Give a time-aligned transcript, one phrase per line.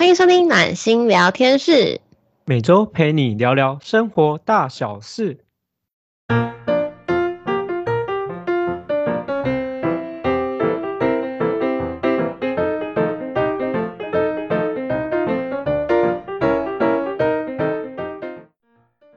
[0.00, 2.00] 欢迎收听暖心聊天室，
[2.46, 5.44] 每周陪你聊聊生活大小事。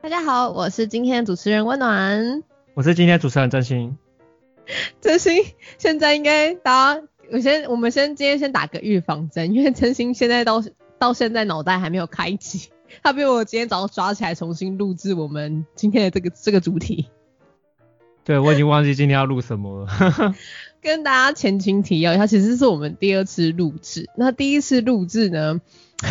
[0.02, 2.44] 大家好，我是今天的主持人温暖。
[2.74, 3.98] 我是今天主持人真心。
[5.00, 5.46] 真心
[5.78, 7.02] 现在应该大家，
[7.34, 10.64] 我先我们先今天先打个预防针，因为真心现在到
[11.00, 12.70] 到现在脑袋还没有开启，
[13.02, 17.08] 他被我今天早上抓起来重新录制我们今天的这个这个主题。
[18.24, 20.36] 对，我已经忘记今天要录什么了。
[20.80, 24.08] 跟大家前情提要一下，其实是我们第二次录制。
[24.16, 25.60] 那第一次录制呢，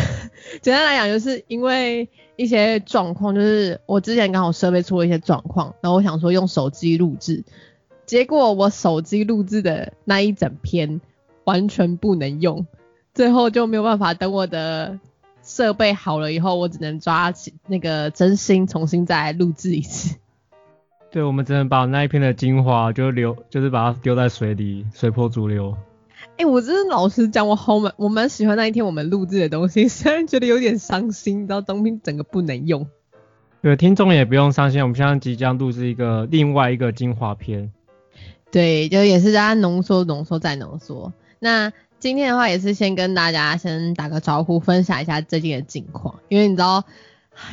[0.61, 7.45] 简单来讲就是因为一些状况，就是我之前刚好设备出了一些状况，然后我想说用手机录制，
[8.05, 10.99] 结果我手机录制的那一整篇
[11.45, 12.65] 完全不能用，
[13.13, 14.99] 最后就没有办法等我的
[15.43, 20.15] 设备好了以后，我只能抓起那个真心重新再录制一次。
[21.11, 25.75] 对，我们只能把那一篇的精华就留，就是把它丢在水里，随波逐流。
[26.37, 32.87] 哎、我真的老实讲，我好蛮我蛮喜欢那一天我们录制的东西，虽然觉得有点伤心，你知道东西整个不能用。
[33.61, 37.71] 对，听众也不用伤心，我们现在即将录制一个另外一个精华篇。
[38.49, 41.13] 对，就也是大家浓缩、浓缩再浓缩。
[41.43, 46.85] 那今天的话，也是先跟大家先打个招呼，分享一下最近的近况，因为你知道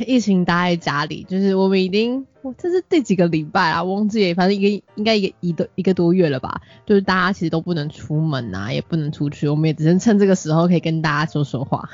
[0.07, 3.83] 疫情待在家里，就是我们已经，我这是第几个礼拜啊？
[3.83, 6.61] 忘记了，反正一个应该一个一个一个多月了吧。
[6.87, 11.91] 就是大家其实都不能出门啊，也不能出去，我们也只能趁这个时候可以跟大家说说话。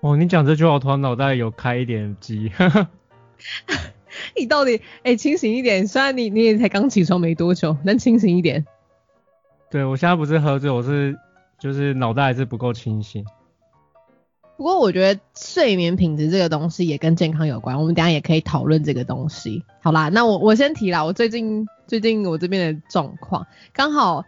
[0.00, 2.50] 哦，你讲这句话，我突然脑袋有开一点机。
[4.34, 8.64] 你到底哎、清醒一点，虽然你你也才刚起床没多久，但清醒一点。
[9.74, 11.18] 对我现在不是喝醉，我是
[11.58, 13.24] 就是脑袋还是不够清醒。
[14.56, 19.64] 不过我觉得睡眠品质这个东西也跟健康有关，我们等下也可以讨论这个东西。
[19.82, 24.24] 好啦，那我我先提啦，我最近最近我这边的状况，刚好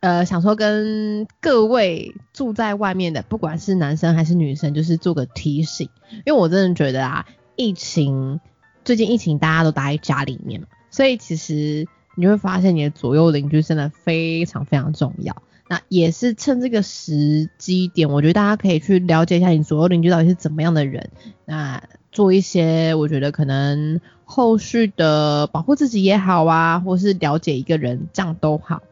[0.00, 5.88] 呃想说跟各位住在外面的，不管是男生还是女生，就是做个提醒，
[6.26, 7.24] 因为我真的觉得啊，
[7.54, 8.40] 疫情
[8.84, 15.42] 最近疫情大家都待在家里面嘛，所以其实你会发现你的左右邻居真的非常非常重要。
[15.68, 21.10] 那也是趁这个时机点，我觉得大家可以去了解一下你左右邻居到底是怎么样的人，
[21.46, 28.82] 那做一些我觉得可能后续的保护自己也好啊，或是了解一个人，这样都好。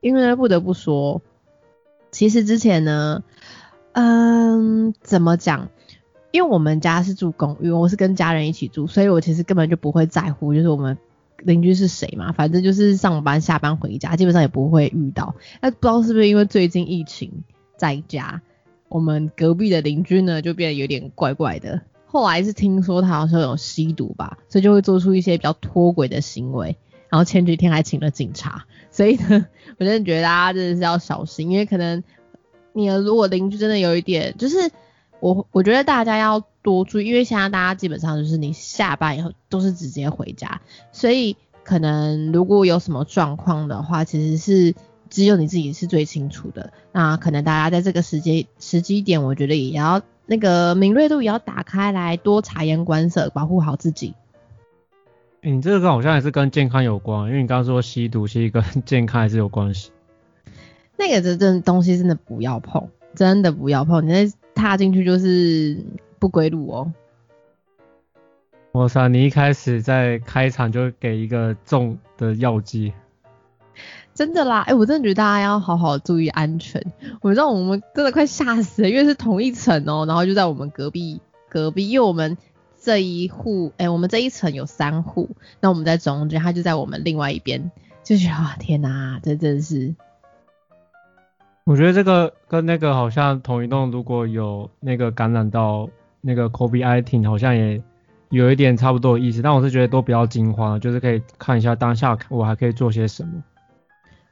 [0.00, 1.22] 因为呢，不得不说，
[2.10, 3.22] 其实之前呢，
[3.92, 5.70] 嗯，怎么讲？
[6.32, 10.98] 因为我们家是住公寓，我是跟家人一起住，所以我其实根本就不会在乎，就是我们
[11.46, 15.34] 邻居是谁嘛，反正就是上班、下班回家，基本上也不会遇到。
[15.62, 17.44] 那不知道是不是因为最近疫情
[17.76, 18.42] 在家，
[18.88, 21.80] 我们隔壁的邻居呢就变得有点怪怪的。
[22.04, 26.76] 后来是听说他好像有吸毒吧，所以就会做出一些比较脱轨的行为。
[27.08, 29.46] 然后前几天还请了警察，所以呢，
[29.78, 32.02] 我真的觉得大家真的是要小心，因为可能
[32.72, 34.56] 你如果邻居真的有一点，就是
[35.20, 40.60] 我我觉得大家要多注意，因为现在大家基本上就是你下班以后都是直接回家，
[40.90, 44.74] 所以可能如果有什么状况的话，其实是
[45.08, 46.72] 只有你自己是最清楚的。
[46.90, 54.14] 那可能大家在这个时间时机点，我觉得也要那个敏锐度也要打开来，多察言观色，保护好自己。
[55.42, 59.92] 欸你这个好像也是跟健康有关，因为你刚刚说吸毒，其实跟健康还是有关系。
[60.96, 65.84] 那个这这东西真的不要碰，真的不要碰，你那踏进去就是
[66.18, 66.92] 不归路哦。
[68.72, 72.92] 哇塞，你一开始在开场就给一个重的药剂，
[74.12, 76.84] 真的啦，哎、我真的觉得大家要好好注意安全。
[77.22, 82.36] 我知道我们真的快吓死了，因为是同一层哦、然后就在我们隔壁隔壁，因为我们
[82.78, 87.70] 这一户，哎、我们这一层有三户，那我们在中间，他就在我们另外一边，
[88.04, 89.94] 就觉得哇，天哪，这真的是，
[91.64, 95.88] 我觉得这个跟那个好像同一栋如果有那个感染到
[96.26, 97.80] 那个 COVID-19，好像也
[98.30, 99.40] 有一点差不多的意思。
[99.40, 103.44] 但我是觉得都比较惊慌，就是可以看一下当下我还可以做些什么。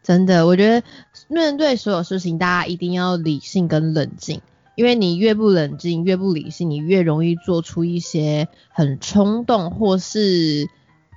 [0.03, 0.85] 真的，我觉得
[1.29, 4.43] 面对所有事情，大家一定要理性跟冷静，
[4.75, 10.69] 因为你越不冷静，越不理性，你越容易做出一些很冲动或是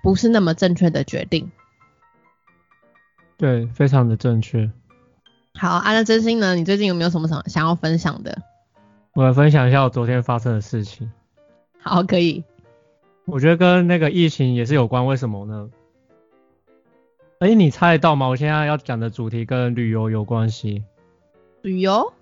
[0.04, 1.52] 不是那么正确的决定。
[3.38, 4.72] 对，非常的正确。
[5.56, 6.56] 好，啊，那真心呢？
[6.56, 8.42] 你最近有没有什么想想要分享的？
[9.18, 11.12] 我来分享一下我昨天发生的事情。
[11.80, 12.44] 好，可以。
[13.26, 15.72] 我觉得跟那个疫情也是有关，为什么呢？
[17.40, 18.28] 哎，你猜得到吗？
[18.28, 20.84] 我现在要讲的主题跟旅游有关系。
[21.64, 22.14] 旅游？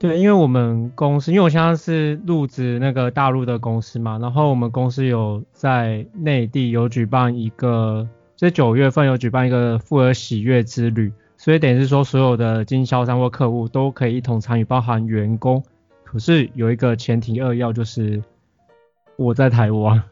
[0.00, 15.62] 对，因为我们公司，因为我现在是入职那个大陆的公司嘛，然后我们公司有在内地有举办一个，在九月份有举办一个富尔喜悦之旅，所以等于是说所有的经销商或客户都可以一同参与，包含员工。
[16.02, 18.22] 可是有一个前提二要就是
[19.16, 20.02] 我在台湾，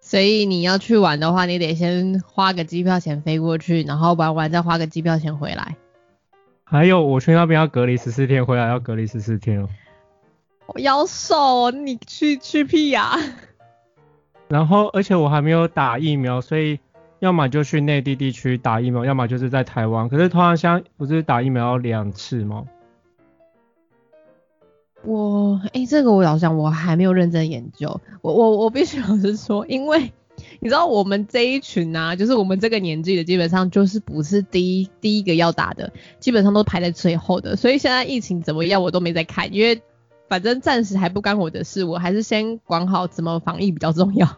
[0.00, 5.76] 所以你要去玩的话，你得先花个机票钱飞过去，然后玩完再花个机票钱回来。
[6.64, 9.68] 还有我去那边要隔离十四天，回来要隔离十四天哦。
[10.66, 13.16] 我要瘦，你去去屁呀！
[14.48, 16.80] 然后而且我还没有打疫苗，所以
[17.18, 20.08] 要么就去内地地区打疫苗，要么就是在台湾。
[20.08, 22.64] 可是通常像不是打疫苗要两次吗？
[25.04, 28.00] 我哎，这个我老实讲，我还没有认真研究。
[28.22, 30.12] 我我我必须老实说，因为。
[30.60, 37.56] 你知道我们这一群啊，就是我们这个年纪的，基本上就是不是第一第一个要打的，基本上都排在最后的。
[37.56, 39.82] 所以现在疫情怎么样，我都没在看，因为
[40.28, 44.28] 反正暂时还不干我的事，我还是先管好怎么防疫比较重要。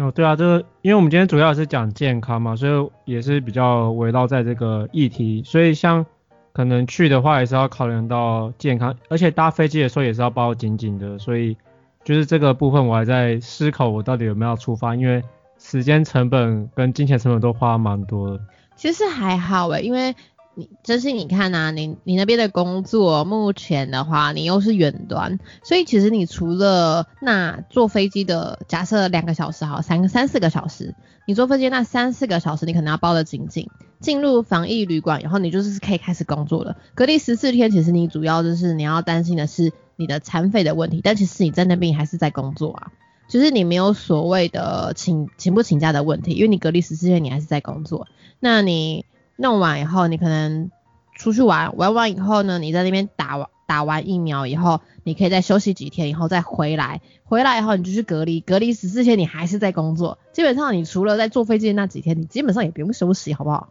[0.00, 5.42] 哦，对啊，这个因为我们今天主要是讲健康嘛，所以也是比较围绕在这个议题。
[5.44, 6.04] 所以像
[6.52, 11.56] 可能去的话，也是要考量到健康，而且搭飞机的时候也是要包紧紧的，所以。
[12.04, 15.22] 就是这个部分，我还在思考我到底有没有出发，因为
[15.58, 18.40] 时间成本跟金钱成本都花蛮多的。
[18.76, 20.14] 其实还好诶，因为
[20.58, 30.94] 你真是你看呐，你你那边的工作目前的话，你又是远端，所以其实你除了那坐飞机的，假设两个小时好，三个三四个小时，
[31.26, 33.70] 你坐飞机那三四个小时，你可能要包得紧紧，
[34.00, 36.76] 进入防疫旅馆，以后你就是可以开始工作了。
[36.94, 39.72] 隔离十四天，其实你主要就是你要担心的是。
[40.00, 42.92] 你的残废的问题，但其实你在那边还是在工作啊，
[43.28, 48.06] 就是你没有所谓的请请不请假的问题，因为你隔离十四天，你还是在工作。
[48.38, 49.04] 那你
[49.38, 50.70] 弄完以后，你可能
[51.16, 60.18] 出去玩，玩完以后呢，你在那边打完打完疫苗以后，你可以再休息几天，以后再回来，回来以后你就去隔离，隔离十四天，你还是在工作。
[60.32, 63.68] 基本上你除了在坐飞机那几天，你基本上也不用休息，好不好？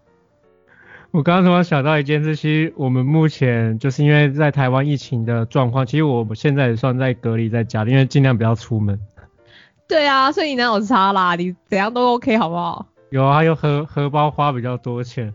[1.12, 9.00] 我刚刚突然想到一件事，其实我们目前就是因为在台湾疫情的状况，其实我们现在也算在隔离在家里，因为尽量不要出门。
[9.88, 11.36] 对啊，所以你哪有差啦？
[11.36, 12.86] 你怎样都 OK 好不好？
[13.10, 15.34] 有啊，又荷荷包花比较多钱。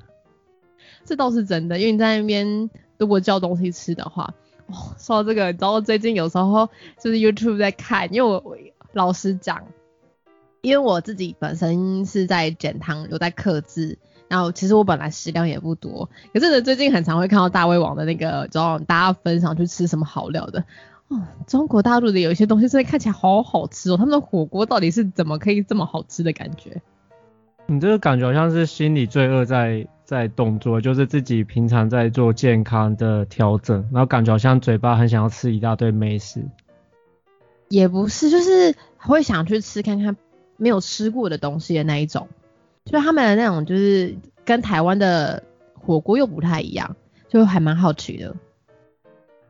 [1.04, 4.32] 这倒是真的，因为你在那边如果叫东西吃的话，
[4.66, 6.68] 哦，说到这个，你知道最近有时候
[6.98, 8.56] 就是 YouTube 在看，因为我
[8.92, 9.62] 老实讲，
[10.60, 13.98] 因为我自己本身是在减糖，有在克制。
[14.28, 20.64] 然后其实我本来食量也不多，可是呢最近很常会看到大胃王的那个，知道大家分享去吃什么好料的
[21.08, 21.20] 哦。
[21.46, 26.80] 中国大陆的有一些东西真的看起来好好吃哦，他们的火锅到底是怎么可以这么好吃的感觉？
[27.66, 36.42] 你这个感觉好像是心理罪恶在在动作，就是自己平常在做健康的调整，然后感觉好像嘴巴很想要吃一大堆美食。
[37.68, 40.16] 也不是，就是会想去吃看看
[40.56, 42.28] 没有吃过的东西的那一种。
[42.84, 46.96] 就他们的那种，就是跟台湾的火锅又不太一样，
[47.28, 48.34] 就还蛮好奇的。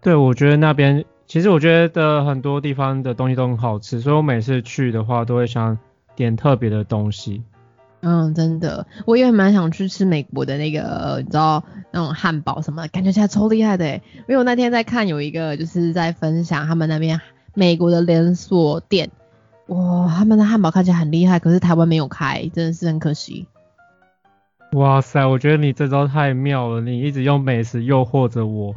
[0.01, 5.79] 对，我觉得那边其实我觉得很多地方的东西都很好吃，所以我每次去的话都会想
[6.15, 7.43] 点特别的东西。
[8.05, 11.63] 嗯，真的，我也蛮想去吃美国的那个，你知道
[11.93, 13.95] 那种汉堡什么，感觉起来超厉害的。
[13.95, 17.21] 因为我那天在看有一个就是在分享他们那边
[17.55, 19.09] 美国的连锁店。
[19.69, 23.47] 哇，他们的汉堡看起来很厉害，可是台湾没有开，真的是很可惜。
[24.73, 28.75] 哇塞，我觉得你这招太妙了，你一直用美食诱惑着我。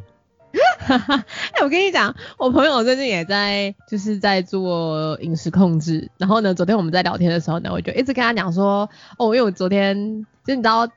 [0.86, 10.88] 哈哈，哎，我跟你讲，我朋友最近也在就是在做饮食控制，然后呢，昨天我们在聊天的时候呢，我就一直跟他讲说，哦，因为我昨天就你知道，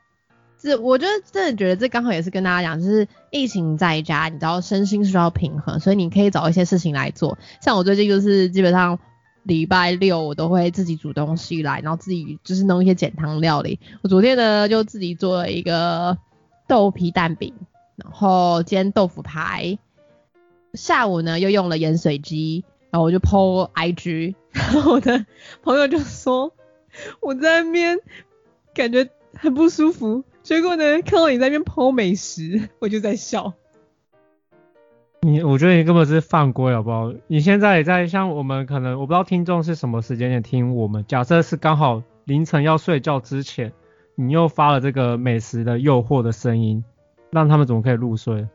[0.61, 8.99] 这我觉得真的觉得这刚好也是跟大家讲，就是疫情在家，你知道身心需要平衡，所以你可以找一些事情来做，像我最近就是基本上。
[9.43, 13.79] 礼拜六我都会自己煮东西来，然后自己就是弄一些减糖料理。
[14.03, 16.15] 我昨天呢就自己做了一个
[16.67, 17.53] 豆皮蛋饼，
[18.03, 19.77] 然后煎豆腐排。
[20.73, 25.25] 下午呢又用了盐水鸡，然后我就 PO IG，然后我的
[25.63, 26.53] 朋友就说
[27.21, 27.99] 我在那边
[28.73, 33.53] 感觉很不舒服，结果呢看到你在那边 PO 美食，我就在笑。
[35.21, 37.11] 你我觉得你根本是犯规好不好？
[37.27, 43.73] 你现在也在像我们可能我不知道听众是什么时间点听我们，假设是刚好凌晨要睡觉之前，
[44.15, 46.85] 你又发了这个美食的诱惑的声音，
[47.31, 48.47] 让他们怎么可以入睡？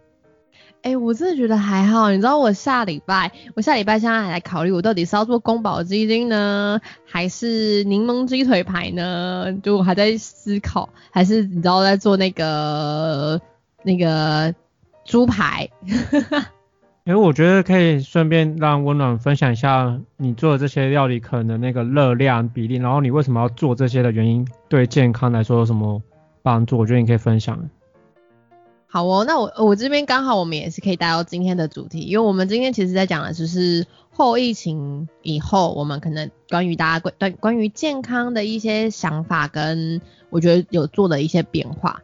[0.82, 9.52] 哎，我真的觉得还好，你知道我下礼拜我下礼拜现在还在考虑，我到底是要做宫保鸡丁呢，还是柠檬鸡腿排呢？
[9.62, 13.40] 就我还在思考，还是你知道在做那个
[13.82, 14.54] 那个。
[15.06, 15.68] 猪排。
[17.04, 26.00] 因为我觉得可以顺便让温暖分享一下你做的这些料理可能那个热量比例，然后你为什么要做这些的原因，对健康来说有什么
[26.42, 26.78] 帮助？
[26.78, 27.68] 我觉得你可以分享。
[28.94, 42.02] 好哦，那我我这边刚好我们也是可以带到今天的主题，因为我们今天其实在讲的就是后疫情以后，我们可能关于大家关关关于健康的一些想法跟我觉得有做的一些变化。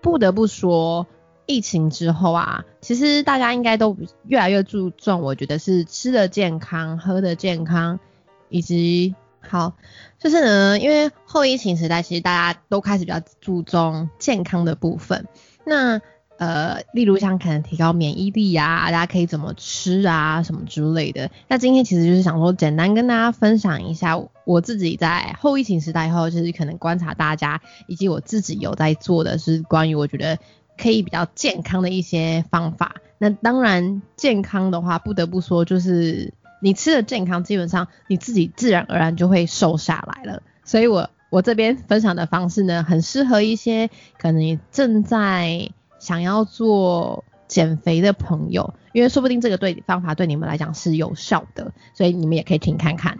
[0.00, 1.06] 不得不说。
[1.44, 3.94] 疫情之后啊，其实大家应该都
[4.26, 8.00] 越来越注重，我觉得是吃的健康、喝的健康，
[8.48, 9.74] 以及好，
[10.18, 15.26] 就是呢，因为后疫情时代，其实大家都开始比较注重健康的部分。
[15.66, 16.00] 那
[16.38, 21.30] 呃，例如像可能提高免疫力啊，大家可以怎么吃啊，什么之类的。
[21.48, 30.38] 那今天其实就是想说，简单跟大家分享一下我自己在后疫情时代后，就是可能观察大家，以及我自己有在做的是关于我觉得。
[30.78, 40.42] 可以比较健康的一些方法，那当然健康的话，不得不说就是你吃的健康，基本上你自己自然而然就会瘦下来了。
[40.66, 53.18] 所以我我这边分享的方式呢，很适合一些可能正在想要做减肥的朋友，因为说不定这个对方法对你们来讲是有效的，所以你们也可以听看看。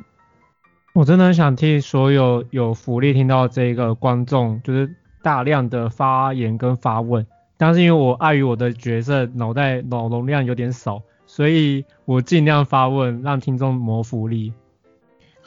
[0.94, 7.26] 我真的很想替所有有福利听到这个观众，就是大量的发言跟发问。
[7.58, 14.54] 但是因为我碍于我的角色，脑袋脑容量有点少，所以我尽量发问，让听众谋福利。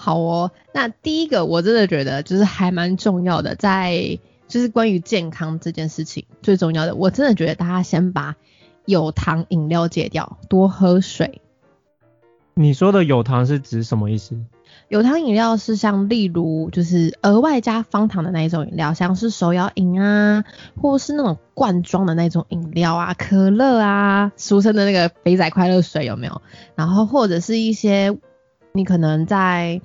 [0.01, 8.37] 好哦，那第一个我真的觉得就是还蛮重要的，在就是关于健康这件事情最重要的，我真的觉得大家先把
[8.85, 11.41] 有糖饮料戒掉，多喝水。
[12.53, 14.37] 你说的有糖是指什么意思？
[14.87, 20.45] 有糖饮料是像例如就是额外加方糖的那一种饮料，像是手摇饮啊，
[20.81, 26.41] 或是那种罐装的那种饮料啊，可乐啊，俗称的那个肥仔快乐水有没有？
[26.75, 28.17] 然后或者是一些
[28.71, 29.81] 你可能在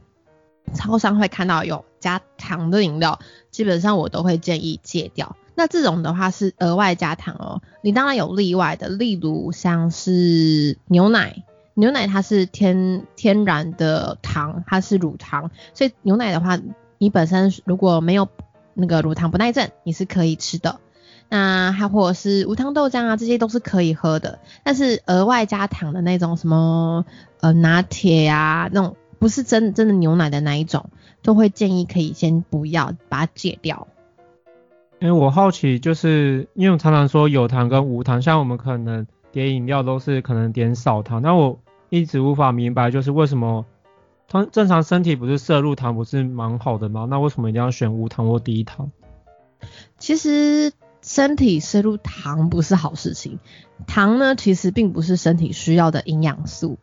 [0.74, 3.18] 超商会看到有加糖的饮料，
[3.50, 5.36] 基本上我都会建议戒掉。
[5.54, 11.44] 那这种的话是额外加糖哦，你当然有例外的，例如像是牛奶。
[11.76, 16.60] 牛奶它是天天然的糖，它是乳糖，所以牛奶的话，
[16.98, 18.28] 你本身如果没有
[18.74, 20.78] 那个乳糖不耐症，你是可以吃的。
[21.28, 24.38] 那还或者是无糖豆浆啊，这些都是可以喝的。
[24.62, 27.04] 但是额外加糖的那种什么
[27.40, 30.90] 呃拿铁啊，那种不是真真的牛奶的那一种，
[31.22, 33.88] 都会建议可以先不要把它戒掉。
[35.00, 41.58] 因为我好奇，就是因为我常常说有糖跟无糖，像我们可能点饮料都是可能点少糖，那我。
[41.90, 43.66] 一直无法明白，就是为什么，
[44.26, 47.06] 通正常身体不是摄入糖不是蛮好的吗？
[47.08, 48.90] 那为什么一定要选无糖或低糖？
[49.96, 50.72] 其实
[51.04, 53.38] 身体摄入糖不是好事情，
[53.86, 56.78] 糖呢其实并不是身体需要的营养素。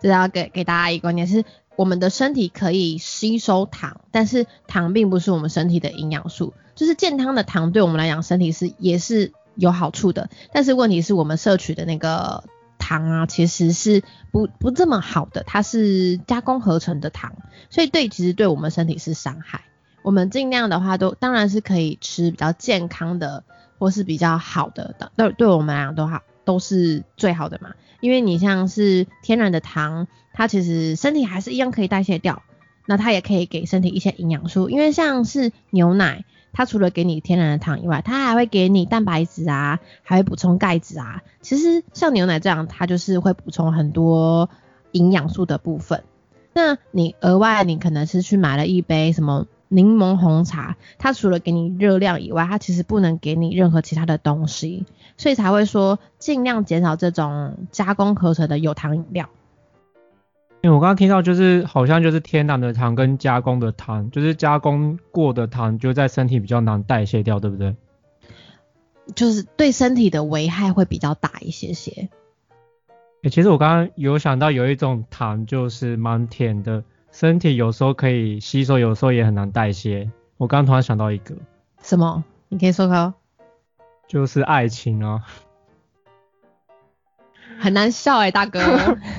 [0.00, 1.44] 这要给给大家一个观念是，
[1.76, 6.54] 我们的身体可以吸收糖，但是糖并不是我们身体的营养素。
[6.74, 12.44] 就是健康的糖对我们来讲，身体是也是有好处的，但是问题是我们摄取的那个。
[12.78, 17.34] 糖啊，其实是不不这么好的，它是加工合成的糖，
[17.68, 19.64] 所以对其实对我们身体是伤害。
[20.06, 23.42] 我们尽量的话都当然是可以吃比较健康的
[23.76, 27.74] 或是比较好的，对对我们来讲都好都是最好的嘛。
[27.98, 32.44] 因为你像是天然的糖，它其实身体还是一样可以代谢掉，
[32.86, 34.70] 那它也可以给身体一些营养素。
[34.70, 36.24] 因为像是牛奶。
[36.52, 41.22] 它除了给你天然的糖以外，它还会给你蛋白质啊，还会补充钙质啊。
[41.42, 44.48] 其实像牛奶这样，它就是会补充很多
[44.92, 46.04] 营养素的部分。
[46.54, 59.28] 那你额外你可能是去买了一杯什么柠檬红茶，它除了给你热量以外，它其实不能给你任何其他的东西，所以才会说尽量减少这种加工合成的有糖饮料。
[60.62, 67.76] 因为我刚刚听到就是好像就是天然的糖跟加工的糖，就是加工过的糖就在身体比较难代谢掉，对不对？
[69.14, 72.08] 就是对身体的危害会比较大一些些。
[73.22, 76.82] 诶，其实我刚刚有想到有一种糖就是蛮甜的，
[77.18, 80.10] 身体有时候可以吸收，有时候也很难代谢。
[80.36, 81.34] 我刚刚突然想到一个，
[81.80, 82.22] 什么？
[82.50, 83.14] 你可以说说。
[84.06, 85.24] 就是爱情啊。
[87.58, 88.60] 很难笑哎，大哥。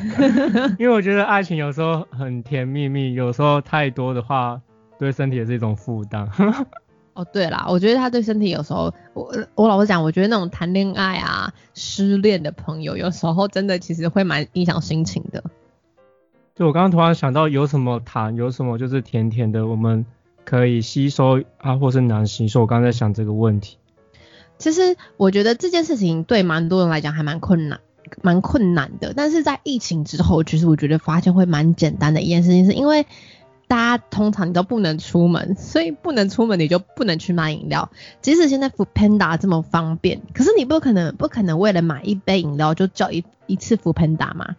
[0.77, 4.61] 因为我觉得爱情有时候很甜蜜蜜，有时候太多的话，
[4.99, 6.29] 对身体也是一种负担。
[7.15, 15.43] 哦，对啦，我觉得他对身体有时候，我我老实讲，我觉得那种谈恋爱啊、失恋的朋友，有时候真的其实会蛮影响心情的。
[16.57, 20.07] 就我刚刚突然想到，有什么糖，有什么就是甜甜的，我们
[20.43, 22.61] 可以吸收啊，或是难吸收。
[22.61, 23.77] 我刚才在想这个问题。
[24.57, 27.79] 其实我觉得这件事情对蛮多人来讲还蛮困难，
[28.23, 29.13] 蛮困难的。
[29.15, 33.05] 但是在疫情之后，其实我觉得发现会蛮简单的一件事情，是因为
[33.67, 37.91] 大家通常你都不能出门，所以不能出门你就不能去买饮料。
[38.23, 44.55] 即使现在 f o o Panda 这么方便，可是你不可能不可能为了买一杯饮料就叫一一次 f o o Panda 嘛？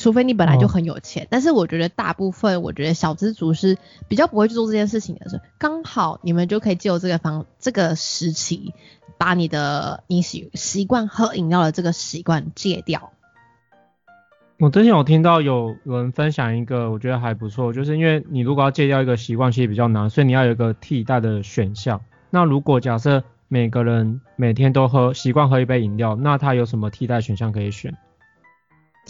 [0.00, 3.76] 除非你本来就很有钱，但是我觉得大部分，我觉得小资族是
[4.08, 5.28] 比较不会去做这件事情的。
[5.28, 8.72] 是刚好你们就可以借由这个方这个时期，
[9.18, 13.12] 把你的你习习惯喝饮料的这个习惯戒掉。
[14.58, 22.00] 我之前有听到有人分享一个，我觉得还不错，就是因为你如果要戒掉一个习惯，其实比较难，所以你要有一个替代的选项。
[22.30, 27.94] 那如果假设每个人每天都喝习惯喝一杯饮料，那他有什么替代选项可以选？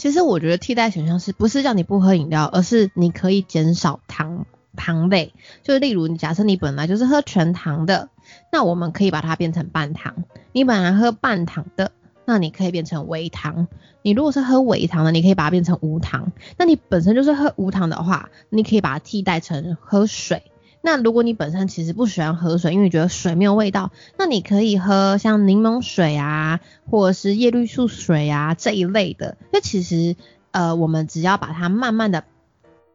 [0.01, 5.31] 其实我觉得替代选项是不是叫你不喝饮料，而是你可以减少糖糖类。
[5.61, 8.09] 就例如，你假设你本来就是喝全糖的，
[8.51, 10.23] 那我们可以把它变成半糖。
[10.53, 11.91] 你本来喝半糖的，
[12.25, 13.67] 那你可以变成微糖。
[14.01, 16.31] 你如果是喝微糖的，你可以把它变成无糖。
[16.57, 20.50] 那你本身就是喝无糖的话，你可以把它替代成喝水。
[20.81, 26.59] 那如果你本身其实不喜欢喝水，因为觉得水没有味道，那你可以喝像柠檬水啊，
[26.89, 29.37] 或者是叶绿素水啊这一类的。
[29.53, 30.15] 那其实
[30.51, 32.23] 呃，我们只要把它慢慢的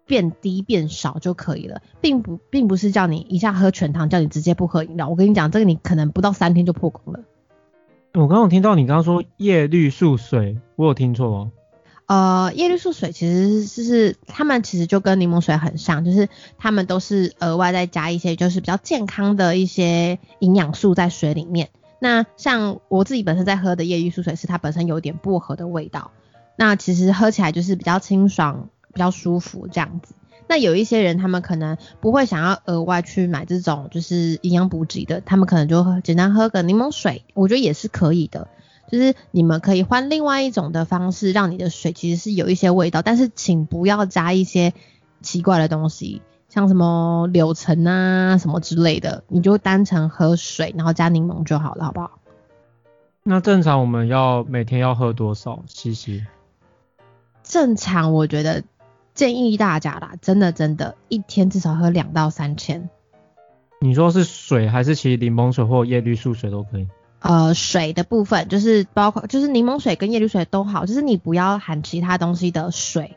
[0.04, 5.08] 变低变少就可以了，并不并不是叫你一下喝全糖，叫你直接不喝饮料。
[5.08, 7.20] 我跟你讲，这个你可能不到三天就破功了。
[8.14, 11.52] 我刚刚听到你刚刚说叶绿素水，我有听错吗？
[12.06, 21.70] 呃，叶绿素水其实是是它们其实就跟柠檬水很像，就是他们都是额外再加一些就是比较健康的一些营养素在水里面。
[21.98, 26.12] 那像我自己本身在喝的叶绿素水是它本身有点薄荷的味道，
[26.54, 30.14] 那其实喝起来就是比较清爽、比较舒服这样子。
[30.46, 38.46] 那有一些人他们可能不会想要额外去买这种就是营养补给的，他们可能就简单喝个柠檬水，我觉得也是可以的。
[38.90, 44.72] 就是你们可以换另外一种的方式，让你的水其实是有一些味道，但是请不要加一些
[45.22, 52.18] 奇怪的东西，像什么柳橙啊什么之类的，你就单纯喝水，然后加柠檬就好了，好不好？
[53.22, 55.64] 那正常我们要每天要喝多少？
[55.66, 56.24] 西西？
[57.42, 58.62] 正常我觉得
[59.14, 62.88] 建议大家啦，真的真的，一天至少喝两到三千。
[63.80, 66.88] 你说是水还是其实柠檬水或叶绿素水都可以？
[67.20, 73.16] 呃，水的部分就是包括，就是柠檬水跟叶绿水都好，就是你不要含其他东西的水，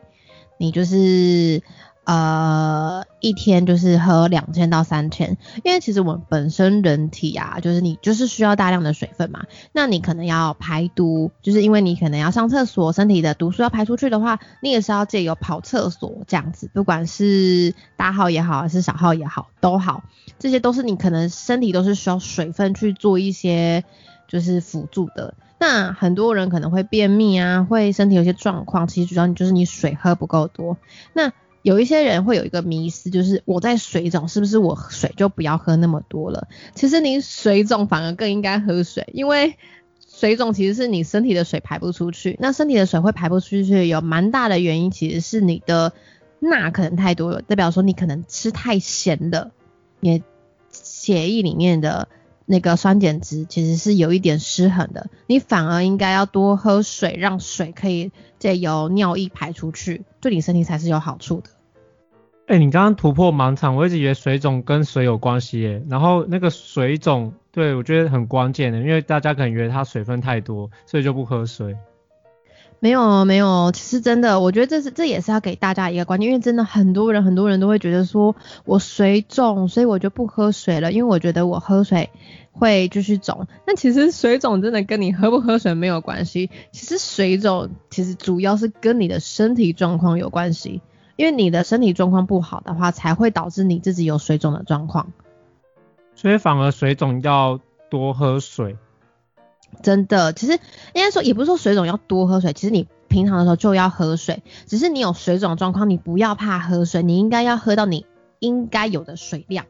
[0.57, 1.61] 你就是
[2.05, 20.03] 呃一天就是喝两千到三千，因为其实我们本身人体啊，就是你就是需要大量的水分嘛，那你可能要排毒，就是因为你可能要上厕所，身体的毒素要排出去的话，你也是要借由跑厕所这样子，不管是大号也好，还是小号也好，都好。
[20.39, 23.83] 这些都是你可能身体都是需要水分去做一些
[24.27, 25.33] 就是辅助的。
[25.59, 30.77] 那很多人可能会便秘啊，会身体有些状况，其实主要你就是你水喝不够多。
[31.11, 36.47] 那有一些人会有一个迷思，就是我在水肿，是不是我水就不要喝那么多了？
[36.75, 39.57] 其实你水肿反而更应该喝水，因为
[40.07, 42.37] 水肿其实是你身体的水排不出去。
[42.39, 45.93] 那身体的水会排不出去，有蛮大的原因其实是你的
[46.39, 49.51] 钠可能太多了，代表说你可能吃太咸的。
[49.99, 50.23] 你
[50.71, 52.07] 血液里面的
[52.51, 61.51] 那个酸碱值其实是有一点失衡的，你反而应该要多喝水，让水可以借由尿液排出去，对你身体才是有好处的。
[62.47, 65.83] 哎，你刚刚突破盲场，我一直以为水肿跟水有关系耶。
[65.87, 71.77] 然后那个水肿，对我觉得很关键的，因为大家可能以为它水分太多，所以就不喝水。
[72.81, 82.09] 没有没有，其实真的，我觉得这是这也是要给大家一个观念，因为真的很多人很多人都会觉得说我水肿，所以我就不喝水了，因为我觉得我喝水
[82.53, 83.47] 会继续肿。
[83.67, 90.81] 那其实水肿真的跟你喝不喝水没有关系，其实水肿其实主要是跟你的身体状况有关系，
[91.17, 95.11] 因为你的身体状况不好的话，才会导致你自己有水肿的状况。
[96.15, 98.77] 所以反而水肿要多喝水。
[99.81, 100.53] 真的，其实
[100.93, 108.05] 应该说也不是说水肿要多喝水，其实你平常的时候就要喝水，只是你有水肿状况，你不要怕喝水，你应该要喝到你
[108.39, 109.65] 应该有的水量，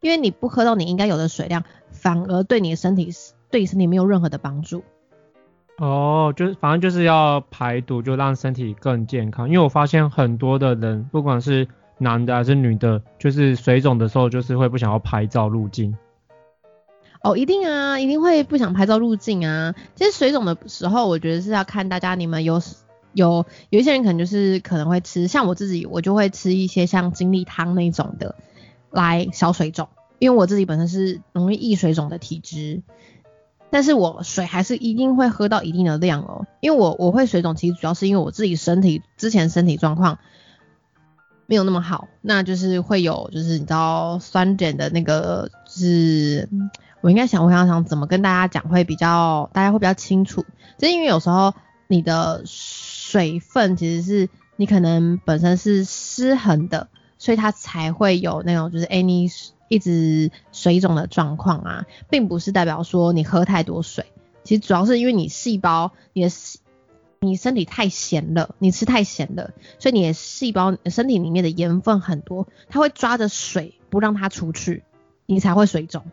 [0.00, 3.10] 因为你不喝到你应该有的水量，反而对你的身体
[3.50, 4.82] 对你身体没有任何的帮助。
[5.78, 9.48] 哦，就是反正就是要排毒，就让身体更健康。
[9.48, 11.66] 因为我发现很多的人，不管是
[11.98, 15.96] 男的还是女的，就是水肿的时候，就是会不想要拍照入镜。
[17.22, 19.74] 哦，一定啊，一定会不想拍照入镜啊。
[19.94, 22.60] 其实水肿的时候，我觉得是要看大家你们有
[23.12, 28.34] 有有一些人可能就是可能会吃，像我自己，我就会吃一些像精力汤那种的
[28.90, 32.82] 来消水肿，因为我自己本身是容易易水肿的体质。
[33.70, 40.18] 但是我水还是一定会喝到一定的量哦，因为我我会水肿，其实主要是因为我自己身体之前身体状况
[41.46, 46.50] 没有那么好，那就是会有就是你知道酸碱的那个，是
[47.02, 50.46] 我应该想我想想怎么跟大家讲会比较大家会比较清楚，
[50.78, 51.52] 就因为有时候
[51.86, 56.88] 你的水分其实是你可能本身是失衡的，
[57.18, 59.28] 所以它才会有那种就是哎你。
[59.68, 64.04] 一直水肿的状况啊，并不是代表说你喝太多水，
[64.44, 66.30] 其实主要是因为你细胞，你的
[67.20, 74.84] 你身体太咸了，你吃太咸了，所以你的细胞身体里面的盐分很多，它会抓着水不让它出去，
[75.24, 76.04] 你才会水肿。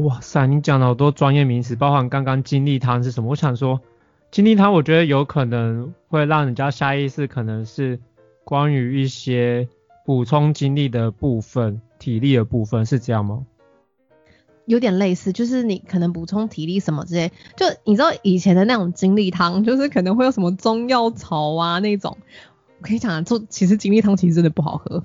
[0.00, 3.30] 哇塞，你讲了好多专业名词，包含刚刚精力汤是什么？
[3.30, 3.80] 我想说，
[4.30, 8.00] 精力汤我觉得有可能会让人家下意识可能是
[8.44, 9.68] 关于一些
[10.06, 11.80] 补充精力的部分。
[11.98, 13.46] 体力的部分是这样吗？
[14.64, 22.16] 有点类似，就是你可能补充体力什么之类，就你知道以前的那种精力汤，就是可能会有什么中药草啊那种。
[22.82, 25.00] 我跟你讲，做其实精力汤其实真的不好喝。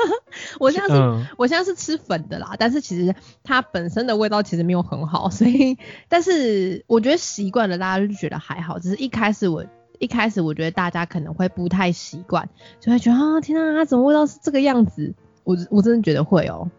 [0.58, 3.14] 我现在是，我现在是吃粉的啦，但是其实
[3.44, 5.76] 它本身的味道其实没有很好， 所以，
[6.08, 8.78] 但是我觉得习惯了，大家就觉得还好。
[8.78, 9.62] 只是一开始我
[9.98, 12.48] 一开始我觉得大家可能会不太习惯，
[12.80, 15.14] 就会觉得啊，天啊，它怎么味道是这个样子？
[15.44, 16.70] 我我真的觉得会哦。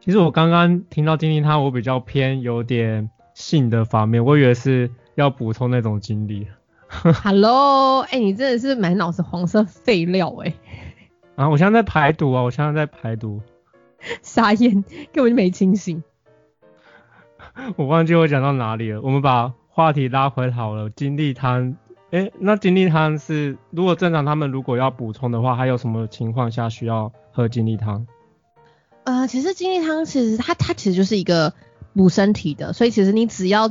[0.00, 6.46] 其实我刚刚听到精力汤，我比较偏有点性的方面，我以为是要补充那种精力。
[7.22, 10.54] Hello，哎，你真的是满脑子黄色废料哎。
[11.36, 13.40] 啊，我现在在排毒啊，我现在在排毒。
[14.22, 16.02] 傻眼，根本就没清醒。
[17.76, 20.90] 我忘记我讲到哪里了，我们把话题拉回好了。
[20.90, 21.76] 精力汤，
[22.10, 27.12] 哎，那精力汤是如果正常他们如果要补充的话，还有什么情况下需要？
[27.36, 28.06] 喝精力汤，
[29.02, 31.52] 呃，其实精力汤其实它它其实就是一个
[31.94, 33.68] 补身体的，所以其实你只要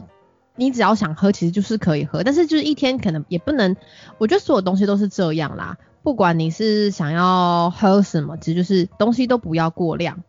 [0.55, 3.75] 你只要想喝，其实就是可以喝，但是就是一天可能也不能，
[4.17, 10.23] 我觉得所有东西都是这样啦，不管你是想要喝什么，其实就是东西都不要过量，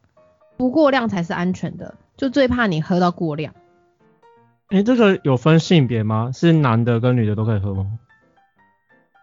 [0.56, 3.54] 不过量才是安全的，就最怕你喝到过量。
[4.68, 6.30] 哎，这个有分性别吗？
[6.32, 7.86] 是男的跟女的都可以喝吗？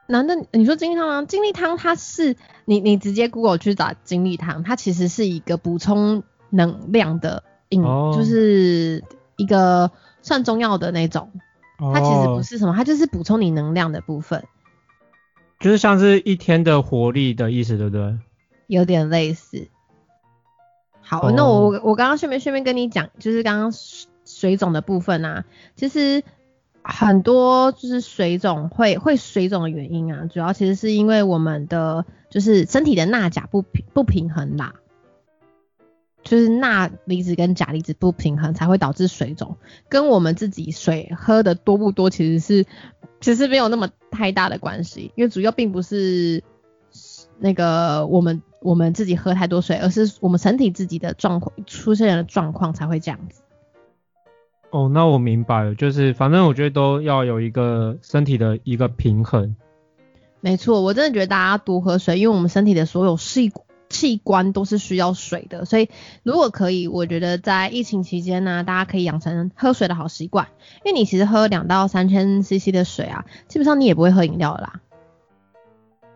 [0.08, 1.24] 男的，你说精力汤吗？
[1.24, 2.36] 精力汤它是
[2.66, 9.04] 你你直接 Google 去找精力汤，它其实是一个补充能量的饮，就是
[9.38, 9.90] 一个
[10.22, 11.32] 算中药的那种。
[11.78, 14.44] 它其实不是什么，它就是补充你能量的部分。
[15.60, 18.18] 就是像是一天的活力的意思，对不对？
[18.68, 19.68] 有点类似。
[21.02, 23.72] 好，那我我刚刚顺便顺便跟你讲，就是刚刚
[24.26, 26.24] 水肿的部分啊，其实。
[26.84, 34.74] 很多就是水肿会会水肿的原因啊，主要其实是因为我们的就是身体的钠钾不平不平衡啦，
[36.24, 39.58] 就是钠离子跟钾离子不平衡才会导致水肿，
[39.90, 42.66] 跟我们自己水喝的多不多其实是
[43.20, 46.44] 其实没有那么太大的关系，因为主要并不是
[47.40, 53.42] 那个我们我们自己喝太多水，而是我们身体自己的状况出现的状况才会这样子。
[54.70, 59.56] 哦，那我明白了，就是反正我觉得都要有一个身体的一个平衡。
[60.40, 63.52] 没错，我真的觉得大家多喝水，因为我们身体的所有器
[63.92, 65.90] 器官都是需要水的，所以
[66.24, 70.48] 如果可以，我觉得在疫情期间呢，大家可以养成喝水的好习惯。
[70.84, 74.80] 因为你其实喝两到三千 CC 的水啊，基本上你也不会喝饮料啦。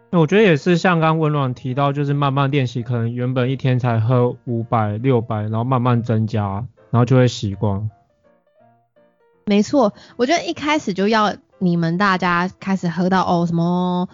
[0.10, 7.90] 那我觉得也是像刚温暖提到，就是慢慢练习，可能原本一天才喝五百、六百，然后慢慢增加，然后就会习惯。
[9.46, 14.08] 没错，我觉得一开始就要你们大家开始喝到哦什么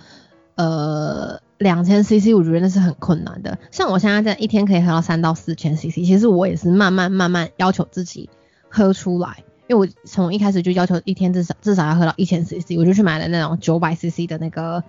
[0.56, 3.58] 呃两千 CC，我觉得那是很困难的。
[3.72, 8.30] 像我现在在一天可以喝到三到四千 CC，其实我也是慢慢慢慢要求自己
[8.68, 14.84] 喝出来，因为我从一开始就要求一天至少至少要喝到一千 CC，我就去买了那种九百 CC 的那个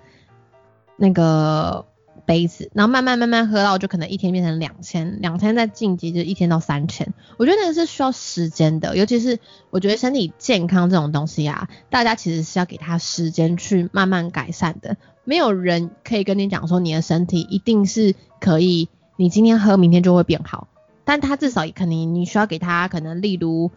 [0.96, 1.86] 那个。
[2.24, 7.12] 杯子，然后慢慢慢慢喝到，就可能一天变成两千，两千再晋级就一天到三千。
[7.36, 14.96] 我觉得那个是需要时间的，尤其是我觉得身体健康这种东西啊，大家其实是要给他时间去慢慢改善的。
[15.24, 20.68] 没有人可以跟你讲说你的身体一定是可以，你今天喝明天就会变好，
[21.04, 23.70] 但他至少可能你需要给他可能例如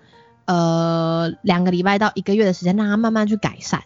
[0.45, 3.83] 呃两个礼拜到一个月的时间，让他慢慢去改善。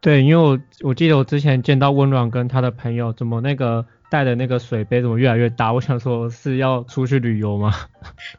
[0.00, 5.72] 对，因为我我记得我之前见到温暖跟他的朋友，怎么那个带的那个水杯怎么越来越大？
[5.72, 7.72] 我想说是要出去旅游吗？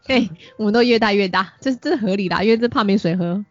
[0.06, 3.46] 对，我们都越带越大，这这合理的，因为这怕没水喝。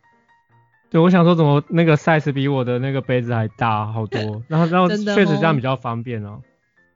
[0.93, 6.43] 对，我想说怎么那个 size 比我的那个杯子还大好多， 然后然后确实这样比较方便哦。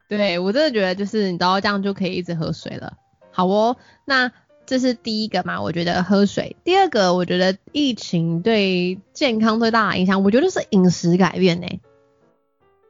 [0.06, 2.92] 对，我真的觉得就是你知道这样就可以一直喝水了。
[3.32, 4.30] 好哦，那
[4.66, 6.56] 这是第一个嘛，我觉得喝水。
[6.62, 11.66] 第二个，我觉得疫情对健康最大的影响，我觉得是饮食改变呢。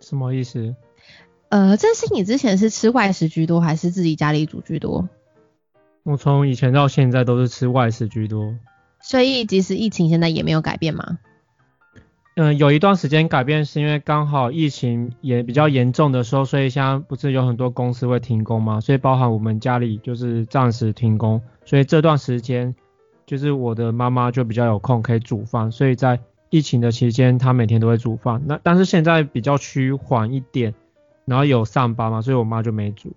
[0.01, 0.75] 什么意思？
[1.51, 5.09] 呃，这是你之前是吃外食居多，还是自己家里煮居多？
[6.03, 8.57] 我从以前到现在都是吃外食居多。
[9.09, 11.19] 所以即使疫情现在也没有改变吗？
[12.35, 18.81] 嗯，有一段时间改变是因为刚好疫情也比较严重的时候，所以现在不是有很多公司会停工吗？
[18.81, 22.75] 所以包含我们家里就是暂时停工，所以这段时间
[23.27, 26.19] 就是我的妈妈就比较有空可以煮饭，所以在
[26.51, 28.43] 疫情的期间她每天都会煮饭。
[28.45, 30.75] 那但是现在比较趋缓一点，
[31.27, 33.13] 然后有上班嘛，所以我妈就没煮。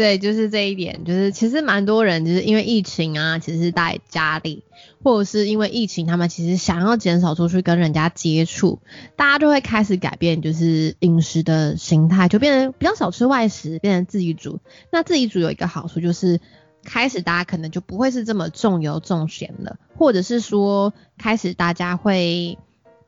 [0.00, 4.64] 对，就是这一点，就是其实蛮多人就是因为疫情啊，其实在家里，
[5.04, 8.78] 或者是因为疫情，他们其实想要减少出去跟人家接触，
[9.14, 14.58] 大家就会开始改变，就是饮食的形态，就变成比较少吃外食，变成自己煮。
[14.90, 16.40] 那自己煮有一个好处就是，
[16.82, 22.56] 开始大家可能就不会是这么重油重咸了，或者是说开始大家会。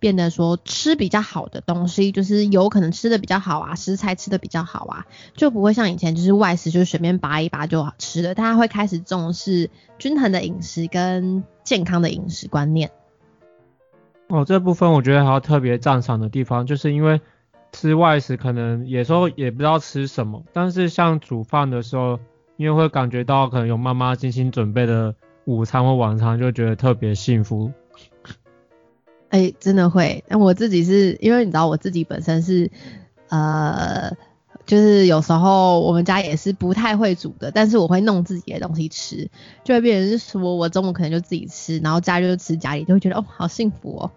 [0.03, 12.91] 变得说吃比较好的东西，就是有可能吃的比较好啊，食材吃的比较好啊，就不会像以前就是外食就随便拔一拔就好吃的，大家会开始重视均衡的饮食跟健康的饮食观念。
[14.27, 17.21] 哦，这部分我觉得还要特别赞赏的地方，就是因为
[17.71, 22.19] 吃外食可能有时候也不知道吃什么，但是像煮饭的时候，
[22.57, 27.71] 因为会感觉到可能有妈妈精心准备的午餐或晚餐，就觉得特别幸福。
[29.33, 30.23] 哎，真的会。
[30.29, 32.71] 那我自己是因为你知道，我自己本身是，
[33.31, 34.15] 呃，
[34.67, 39.31] 就是有时候我们家也是不太会煮的，但是我会弄自己的东西吃，
[39.65, 44.11] 就会变成是说我中午可能就自己吃，然后家就吃家里，就会觉得哦，好幸福哦。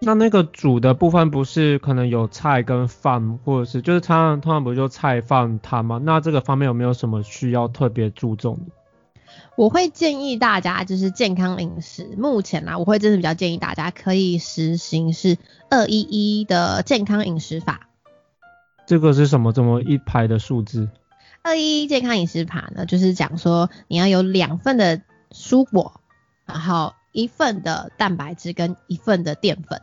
[0.00, 5.98] 那那个煮的部分不是可能有菜跟饭，或者是就是常常通常不就菜饭汤吗？
[6.04, 8.72] 那这个方面有没有什么需要特别注重的？
[9.56, 15.38] 我会建议大家就是健康饮食，目前啦，我会真的比较建议大家可以实行是
[15.70, 17.88] 二一一的健康饮食法。
[18.86, 19.52] 这个是什么？
[19.52, 20.88] 这么一排的数字？
[21.42, 26.00] 二一一健康饮食法呢，就是讲说你要有两份的蔬果，
[26.44, 29.80] 然后一份的蛋白质跟一份的淀粉。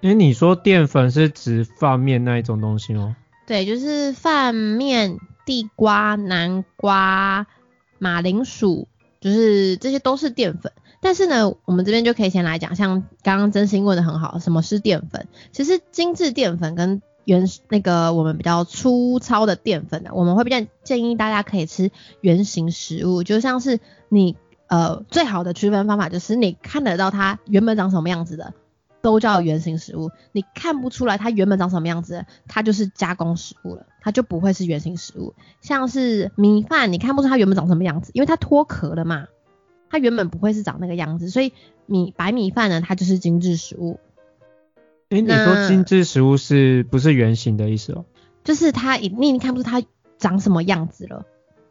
[0.00, 3.16] 哎，你说淀粉是指饭面那一种东西吗？
[3.46, 7.46] 对，就是饭面、地瓜、南瓜。
[7.98, 8.88] 马铃薯
[9.20, 15.26] 就是这些都是淀粉，但是呢，我们这边就可以先来讲，像刚刚真心问的很好，什么是淀粉？
[15.52, 24.36] 其实精致淀粉跟原那个我们比较粗糙的淀粉呢，我们会比较建议大家可以吃原形食物，就像是你
[24.68, 28.54] 呃最好的区分方法就是你看得到它原本长什么样子的。
[29.06, 35.32] 都叫原型食物，你看不出来它原本长什么样子，它就是加工食物了，它就不会是原型食物。
[35.60, 39.28] 像是米饭，你看不出它原本长什么样子，因为它脱壳了嘛，
[39.88, 41.52] 它原本不会是长那个样子，所以
[41.86, 44.00] 米白米饭呢，它就是精致食物。
[45.10, 48.06] 哎，你说精致食物是不是原型的意思哦？
[48.42, 49.80] 就是它你已经看不出它
[50.18, 51.24] 长什么样子了。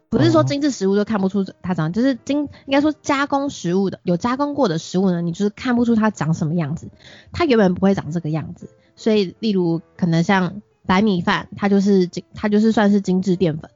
[0.08, 6.88] 不是说精致食物就看不出它长，就是精应该说加工食物的有加工过的食物呢，你就是看不出它长什么样子，
[7.32, 8.70] 它原本不会长这个样子。
[8.94, 13.70] 所以，例如可能像白米饭，它就是精，它就是算是精致淀粉。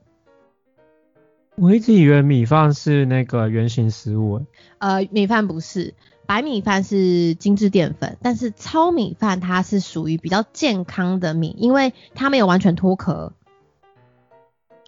[1.56, 4.40] 我一直以为米饭是那个原型食物。
[4.78, 5.92] 呃，米饭不是，
[6.24, 13.34] 白米饭是精致淀粉，但是糙米饭它是属于比较健康的米，因为它没有完全脱壳。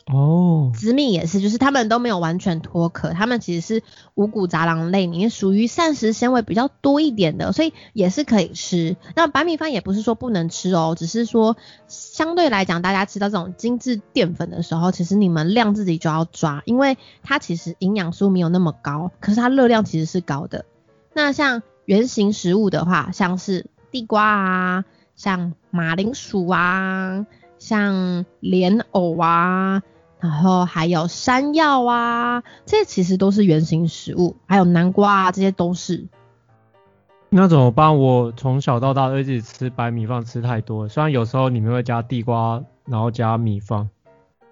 [0.07, 3.83] 哦，紫米也是，就是它们都没有完全脱壳，它们其实是
[4.15, 8.97] 五谷杂粮类里面属于膳食纤维比较多一点的，所以也是可以吃。
[9.15, 20.65] 那白米饭也不是说不能吃哦，只是说相对来讲，大家吃到这种精致淀粉的时候，其实你们量自己就要抓，因为它其实营养素没有那么高，可是它热量其实是高的。
[21.15, 24.85] 那像原型食物的话，像是地瓜啊，
[25.15, 27.25] 像马铃薯啊，
[27.61, 29.83] 像莲藕啊。
[30.23, 36.07] 然后还有山药啊，这些其实都是原型食物，还有南瓜啊，这些都是。
[37.29, 37.99] 那怎么办？
[37.99, 43.91] 我从小到大都一直吃白米饭，吃太多，虽然有时候里面会加地瓜，然后加米饭。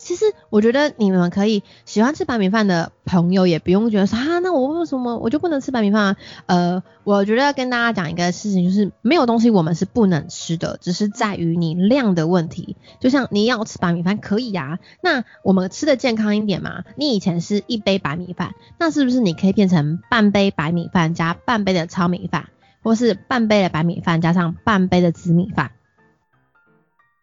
[0.01, 6.17] 其实我觉得你们可以喜欢吃白米饭的朋友也不用觉得说啊，那我为什么我就不能吃白米饭啊？
[6.47, 12.77] 呃，我觉得跟大家讲一个事情，就是没有东西我们是不能吃的，只是在于你量的问题。
[12.99, 16.83] 就像你要吃白米饭可以呀，那我们吃的健康一点嘛。
[16.97, 22.49] 你以前是一杯白米饭，那是不是你可以变成半杯白米饭加半杯的糙米饭，
[22.83, 25.73] 或是半杯的白米饭加上半杯的紫米饭？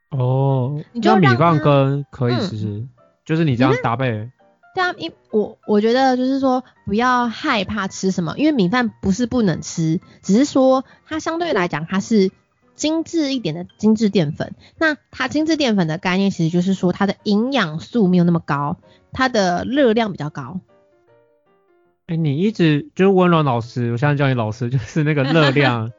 [0.10, 2.88] 哦，那米饭跟可以吃，
[3.26, 4.30] 就是你这样搭配。
[4.74, 12.32] 对啊，因我我觉得就是说不要害怕吃什么，因为米饭不是不能吃，只是说它相对来讲它是
[12.76, 14.54] 精致一点的精致淀粉。
[14.78, 18.78] 那它精致淀粉的概念其实就是说它的营养素没有那么高，
[19.12, 20.60] 它的热量比较高。
[22.06, 25.92] 哎，你一直就是温柔老师，我现在叫你老师，就是那个热量，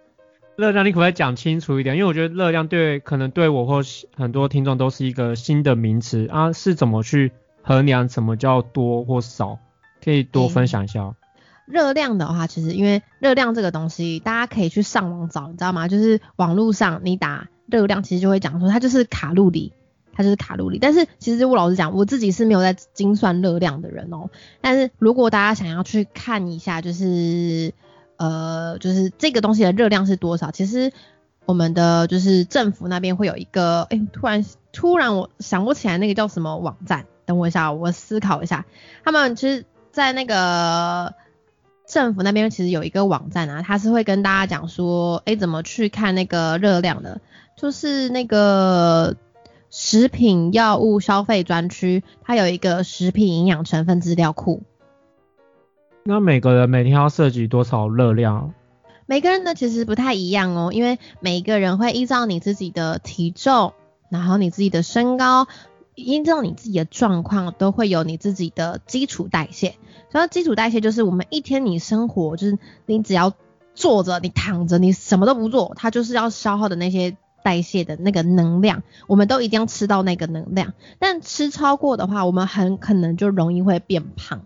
[0.59, 1.94] 热量你可不可以讲清楚一点？
[1.94, 3.81] 因为我觉得热量对可能对我或
[4.16, 7.31] 很多听众都是一个新的名词啊，是怎么去
[7.62, 9.61] 衡量什么叫多或少？
[10.03, 11.14] 可以多分享一下。
[11.64, 15.87] 热量的话，其实因为热量这个东西，大家可以去上网找，你知道吗？
[15.87, 19.73] 就是网络上你打热量，其实就会讲说它就是卡路里。
[20.12, 24.31] 它就是卡路里，但是其实我老实讲，我自己是没有在精算热量的人哦。
[24.61, 27.73] 但是如果大家想要去看一下，就是
[28.18, 30.92] 呃，就是这个东西的热量是多少，其实
[31.46, 38.66] 我们的就是政府那边会有一个，哎，突然突然我想不起来那个叫什么网站，等我一下，我思考一下。
[39.02, 41.14] 他们其实，在那个
[41.87, 47.20] 政府那边其实有一个网站啊，它是会跟大家讲说，哎，怎么去看那个热量的，
[47.57, 49.16] 就是那个。
[49.70, 54.62] 食品药物消费专区，它有一个食品营养成分资料库。
[56.05, 58.55] 那每个人每天要摄取多少热量？
[59.07, 63.73] 每个人呢其实不太一样哦，因为每一个人会依照你自己的体重，
[64.11, 65.47] 然后你自己的身高，
[65.95, 69.77] 依照你自己的状况，都会有你自己的基础代谢。
[70.11, 73.33] 所以基础代谢就是我们一天你生活，就是你只要
[73.75, 77.17] 坐着、你躺着、你什么都不做，它就是要消耗的那些。
[77.41, 84.43] 代谢的那个能量，我们都一定要吃到那个能量，但吃超过的话，我们很可能就容易会变胖，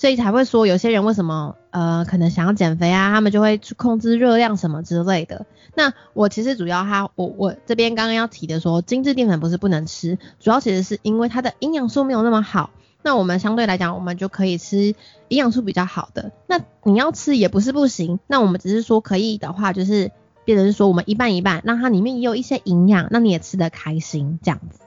[0.00, 5.44] 所以才会说有些人为什么呃可能想要减肥啊，他们就会去控制热量什么之类的。
[5.74, 12.70] 那我其实主要他我我这边刚刚要提的说，精致淀粉不是不能吃，主要其实是因为它的营养素没有那么好，
[13.02, 14.94] 那我们相对来讲，我们就可以吃
[15.28, 16.32] 营养素比较好的。
[16.46, 20.10] 那你要吃也不是不行，那我们只是说可以的话就是。
[20.42, 24.80] 变成说我们一半一半，让它里面也有一些营养，那你也吃得开心这样子。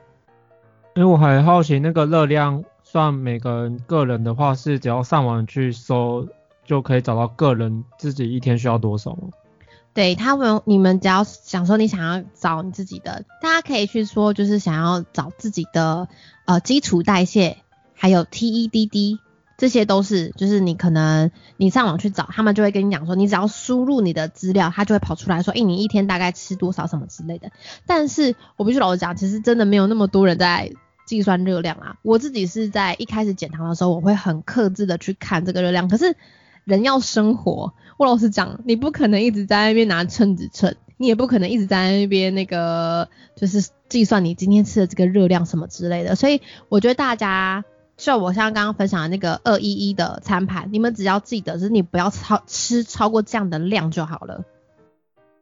[0.96, 6.28] 因为我还好奇那个热量算每个人个人的话，是只要上网去搜
[6.64, 9.18] 就可以找到个人自己一天需要多少？
[9.96, 16.08] 对他们，你们只要想说你想要找你自己的，大家可以去说就是想要找自己的
[16.46, 17.58] 呃基础代谢，
[17.96, 19.18] 还有 TEDD。
[19.56, 27.50] 这些都是，就是你可能你上网去找，他们就会跟你讲说，你只要输入你的资料，他就会跑出来说，哎，你一天大概吃多少什么之类的。
[27.88, 30.74] 但是我必须老实讲，其实真的没有那么多人在
[31.06, 31.96] 计算热量啊。
[32.02, 35.88] 我自己是在一开始减糖的时候，我会很克制的去看这个热量。
[35.88, 36.16] 可是
[36.64, 46.16] 人要生活，我老实讲，你不可能一直在那边拿秤子称，你也不可能一直在那边那个就是计算你今天吃的这个热量什么之类的。
[46.16, 47.64] 所以我觉得大家。
[47.96, 54.44] 就我像刚刚分享的那个二一一的餐盘，你们只要记得，就是你不要超吃超过这样的量就好了。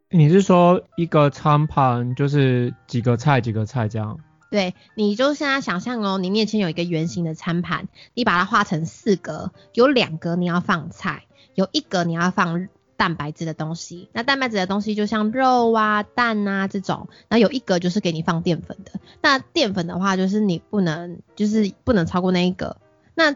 [0.10, 4.19] 你是说一个餐盘就是几个菜几个菜这样？
[4.51, 11.23] 对，你就现在想象哦，你面前有一个圆形的餐盘，你把它画成四格，有两格你要放菜，
[11.55, 12.67] 有一格你要放。
[12.97, 18.91] 蛋白质的东西，那蛋白质的东西就像肉啊、蛋啊这种，那有一格就是给你放淀粉的。
[19.23, 22.77] 那淀粉的话，就是你不能，就是不能超过那一格。
[23.15, 23.31] 那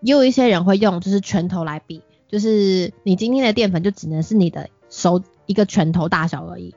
[0.00, 6.74] 也有一些人会用就是拳头来比，就是你今天的淀粉就只能是你的手一个拳头大小而已。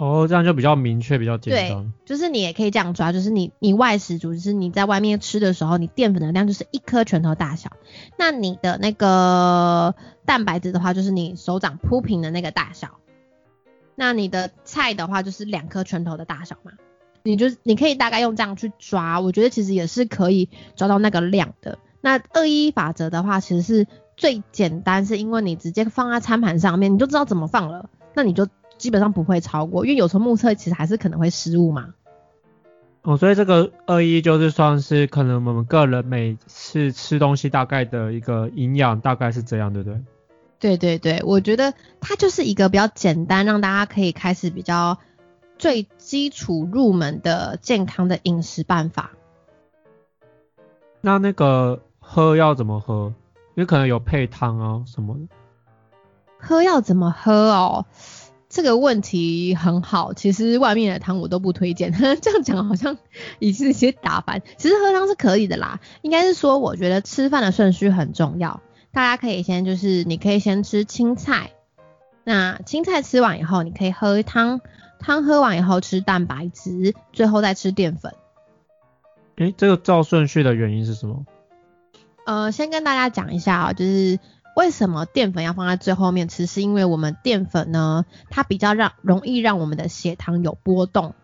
[0.00, 1.84] 哦，这样就比较明确，比较简单。
[1.84, 7.72] 对，就是你也可以这样抓，就是你你外食主，就是你在外面吃的时候，你淀粉的量就是一颗拳头大小。
[8.16, 12.92] 那你的那个蛋白质的话，就是你手掌铺平的那个大小。
[13.94, 16.72] 那你的菜的话，就是两颗拳头的大小嘛。
[17.22, 21.78] 你就你可以大概用这样去抓，我觉得其实也是可以抓到那个量的。
[22.00, 23.86] 那二一法则的话，其实是
[24.16, 27.90] 最简单，是因为你直接放在餐盘上面，你就知道怎么放了。
[28.14, 28.48] 那你就。
[28.80, 31.92] 基本上不会超过，因为有时候目测其实还是可能会失误嘛。
[33.02, 40.00] 哦，所以这个二一就是算是可能我们个人每次吃东西大概的一个营养大概是这样，对不对？
[40.58, 44.98] 对对对，我觉得它就是一个比较简单，让大家可以开始比较
[45.58, 49.10] 最基础入门的健康的饮食办法。
[51.02, 53.12] 那那个喝要怎么喝？
[53.54, 55.20] 因为可能有配汤啊什么的。
[56.38, 57.84] 喝要怎么喝哦？
[58.50, 61.92] 这个问题很好，其实外面的汤我都不推荐。
[62.20, 62.98] 这样讲好像
[63.38, 65.78] 已经些打翻，其实喝汤是可以的啦。
[66.02, 68.60] 应该是说，我觉得吃饭的顺序很重要。
[68.92, 71.52] 大家可以先就是，你可以先吃青菜，
[72.24, 74.60] 那青菜吃完以后，你可以喝汤，
[74.98, 78.12] 汤喝完以后吃蛋白质，最后再吃淀粉。
[79.36, 81.24] 诶，这个照顺序的原因是什么？
[82.26, 84.18] 呃，先跟大家讲一下啊，就是
[84.56, 91.14] 为什么淀粉要放在最后面吃，是因为我们淀粉呢，它比较让容易让我们的血糖有波动，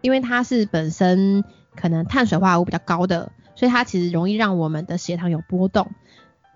[0.00, 1.44] 因为它是本身
[1.76, 5.90] 可能碳水化合物比较高的，所以它其实容易让我们的血糖有波动。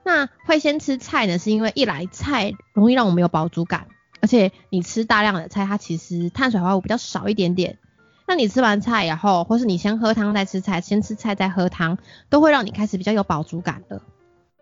[0.02, 3.86] 那会先吃菜呢，是因为一来菜容易让我们有饱足感，
[4.20, 7.78] 而且你吃大量的菜，它其实碳水化合物比较少一点点。
[8.26, 11.98] 那你吃完菜以后，或是你先喝汤再吃菜，先吃菜再喝汤，
[12.28, 14.02] 都会让你开始比较有饱足感的。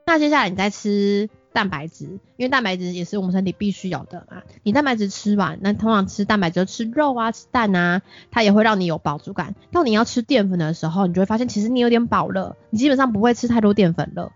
[0.09, 2.05] 那接下来你再吃蛋白质，
[2.37, 4.43] 因为蛋白质也是我们身体必须有的嘛。
[4.63, 9.57] 你蛋白质吃完，那通常吃蛋白质吃肉啊、吃蛋啊，它也会让你有饱足感。
[9.73, 14.31] 到你要吃淀粉的时候，你就会发现其实你有点饱了，你基本上不会吃太多淀粉了。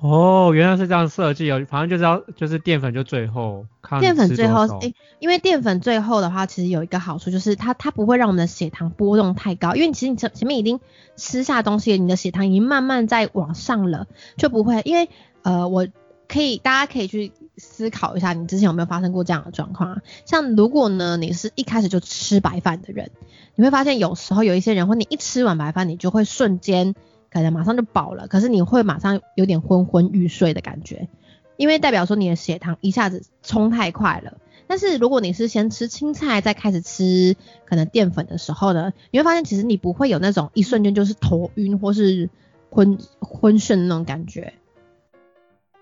[0.00, 3.66] 哦，原来是这样设计哦，反正就是要就是淀粉就最后，
[4.00, 10.78] 淀粉最后，哎，因为淀粉最后的话，其实有一个好处就是它它不会让我们的血糖波动太高，因为其实你前前面已经
[11.16, 15.08] 吃下东西，你的血糖已经慢慢在往上了，就不会，因为
[15.42, 15.88] 呃，我
[16.28, 20.02] 可以大家可以去思考一下，你之前有没有发生过这样的状况啊？
[20.24, 23.10] 像如果呢，你是一开始就吃白饭的人，
[23.56, 26.94] 你会发现有时候有一些人，或你一吃完白饭，你就会瞬间。
[27.30, 31.08] 可能马上就饱了，可是你会马上有点昏昏欲睡的感觉，
[31.56, 34.38] 因为代表说你的血糖一下子冲太快了。
[34.66, 42.30] 但是如果你是先吃青菜再开始吃可能淀粉的时候呢，你会发现其实你不会有那种一瞬间就是头晕或是
[42.70, 44.54] 昏昏眩那种感觉。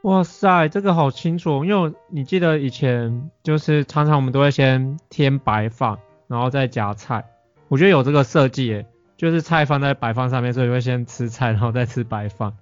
[0.03, 7.25] 哇塞，这个好清楚，因为你记得以前就是常常我们都会先添白饭，然后再夹菜，
[7.69, 8.87] 我觉得有这个设计诶。
[9.19, 12.55] 就是菜放在白饭上面，所以会先吃菜，然后再吃白饭。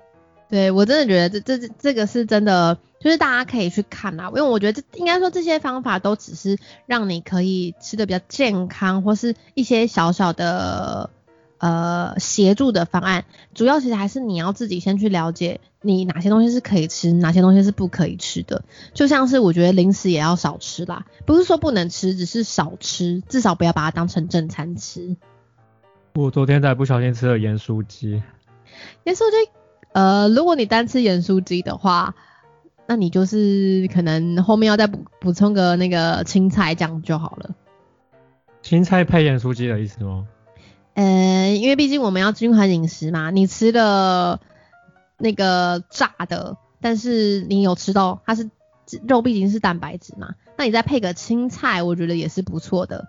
[0.49, 11.11] 对我真的觉得这这这个是真的，就是大家可以去看啊，因为我觉得这应该说这些方法都只是让你可以吃的比较健康，或是一些小小的
[11.59, 13.25] 呃协助的方案。
[13.55, 18.65] 主要其实还是你要自己先去了解你哪些东西是可以吃，哪些东西是不可以吃的。
[18.95, 25.17] 就像是我觉得零食也要少吃啦，不是说不能吃，只是少吃，至少不要把它当成正餐吃。
[26.17, 28.23] 我昨天才不小心吃了盐酥鸡。
[29.05, 29.51] 盐酥鸡，
[29.93, 32.15] 呃，如果你单吃盐酥鸡的话，
[32.87, 37.51] 那你就是可能后面要再补补充个那个青菜酱就好了。
[38.63, 40.27] 青菜配盐酥鸡的意思吗？
[40.95, 44.41] 呃，因为毕竟我们要均衡饮食嘛，你吃了
[45.19, 48.49] 那个炸的，但是你有吃到它是
[49.07, 53.07] 肉，毕竟是蛋白质嘛，那你再配个青菜，我觉得也是不错的。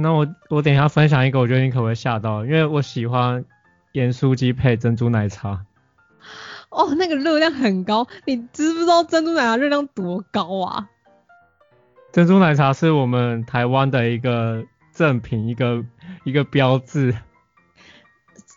[0.00, 3.44] 那我我等一下分享一个，我觉得你可能会吓到，因为我喜欢
[3.92, 5.64] 盐酥鸡配珍珠奶茶。
[6.70, 10.88] 哦，那个热量很高，你知不知道珍珠奶茶热量多高啊？
[12.12, 15.84] 珍珠奶茶是我们台湾的一个赠品，一个
[16.24, 17.14] 一个标志。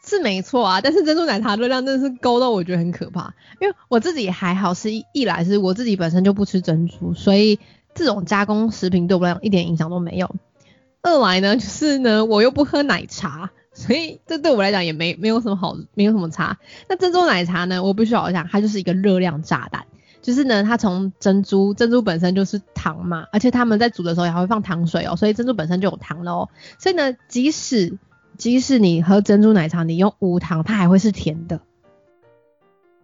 [0.03, 7.59] 是没错啊，但是珍珠奶茶热量真的是高到我觉得很可怕，因为我自己还好，是一一来是我自己本身就不吃珍珠，所以
[7.93, 10.35] 这种加工食品对我来讲一点影响都没有。
[11.03, 16.57] 二来呢，就是呢，我又不喝奶茶，所以这对我来讲也没没有什么好，没有什么差。
[16.87, 19.85] 那珍珠奶茶呢，我必须要讲，它就是一个热量炸弹。
[20.21, 26.49] 就是呢，它从珍珠，珍珠本身就是糖嘛，而且他们在煮的时候也还会放糖水哦，所以珍珠本身就有糖了哦。
[26.77, 27.97] 所以呢，即使
[28.37, 31.61] 即使你喝珍珠奶茶，你用无糖，它还会是甜的。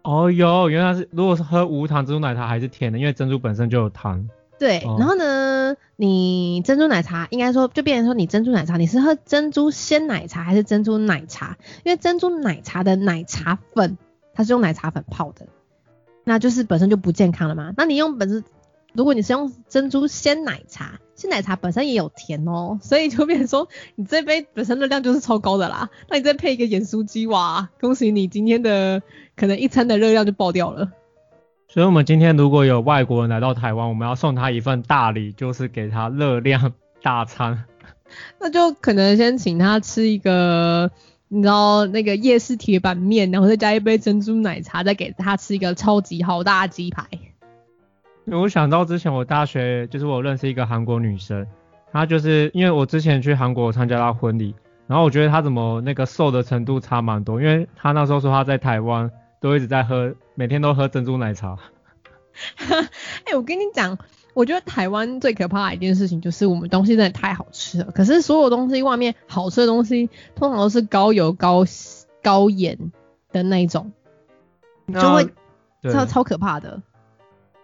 [0.04, 4.30] 哦哟，原来是，如果是喝无糖珍珠奶茶还是甜的，因为珍珠本身就有糖。
[4.60, 11.58] 对，然后呢，你珍珠奶茶应该说就变成说你珍珠奶茶，你是喝珍珠鲜奶茶还是珍珠奶茶？
[11.84, 13.98] 因为珍珠奶茶的奶茶粉
[14.34, 15.46] 它是用奶茶粉泡的，
[16.24, 17.72] 那就是本身就不健康了嘛。
[17.78, 18.44] 那你用本身，
[18.94, 25.90] 如果你是用珍珠鲜奶茶，鲜奶茶本身也有甜哦，所以就变成说你这杯本身热量就是超高的啦。
[26.10, 29.04] 那你再配一个盐酥鸡，哇，恭喜你今天的
[29.36, 30.92] 可能一餐的热量就爆掉了。
[31.70, 37.66] 所以，我们今天如果有外国人来到台湾，我们要送他一份大礼，就是给他热量大餐。
[38.40, 40.90] 那就可能先请他吃一个，
[41.28, 47.04] 你知道那个夜市铁板面，然后再加一杯珍珠奶茶，再给他吃一个超级好大鸡排。
[48.26, 51.46] 我想到之前我大学就是我认识一个韩国女生，
[51.92, 54.56] 她就是因为我之前去韩国参加她婚礼，
[54.88, 59.12] 然后我觉得她怎么那个瘦的程度差蛮多，因为她那时候说她在台湾。
[59.40, 61.58] 都一直在喝，每天都喝珍珠奶茶。
[63.26, 63.98] 哎，我跟你讲，
[64.36, 67.86] 我觉得台湾最可怕的一件事情就是我们东西真的太好吃了。
[67.86, 71.66] 可是所有东西外面好吃的东西，通常都是高油、高
[72.22, 72.78] 高盐
[73.32, 73.92] 的那一种，
[74.94, 75.28] 就会
[75.92, 76.84] 超超可怕的。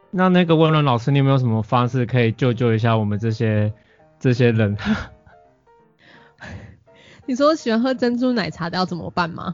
[0.09, 3.71] 那那个温伦老师，你有没有什么方式可以救救一下我们这些
[4.19, 4.76] 这些人？
[7.28, 9.53] 你说喜欢喝珍珠奶茶的要怎么办吗？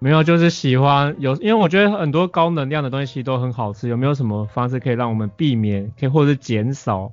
[0.00, 3.88] 没有，就是喜欢有，因为我觉得很多高能量的东西其实都很好吃。
[3.88, 7.10] 有没有什么方式可以让我们避免，可以或者减少？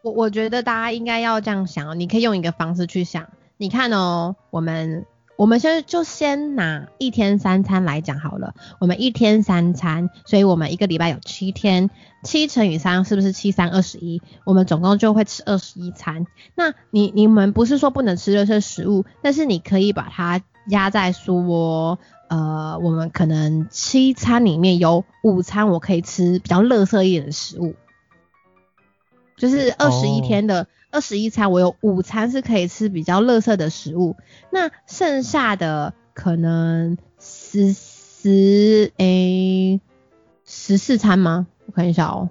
[0.00, 3.26] 我我觉得大家应该要这样想，你可以用一个方式去想。
[3.58, 5.04] 你看哦，我们
[5.36, 8.54] 我们现在就先拿一天三餐来讲好了。
[8.80, 11.90] 我们一天三餐，所以我们一个礼拜有七天，
[12.22, 14.22] 七乘以三是不是七三二十一？
[14.44, 16.26] 我们总共就会吃二十一餐。
[16.54, 20.40] 那你你们不是说不能吃热色食物，但是你可以把它。
[20.68, 21.98] 压在说，
[22.28, 27.74] 呃，我们可能七餐里面有午餐我可以吃比较乐色一点的食物，
[29.36, 34.16] 就是二十一天的二十一餐，我有午餐是可以吃比较乐色的食物，
[34.50, 39.80] 那剩下的可能十十诶
[40.44, 41.46] 十四餐吗？
[41.66, 42.30] 我看一下哦。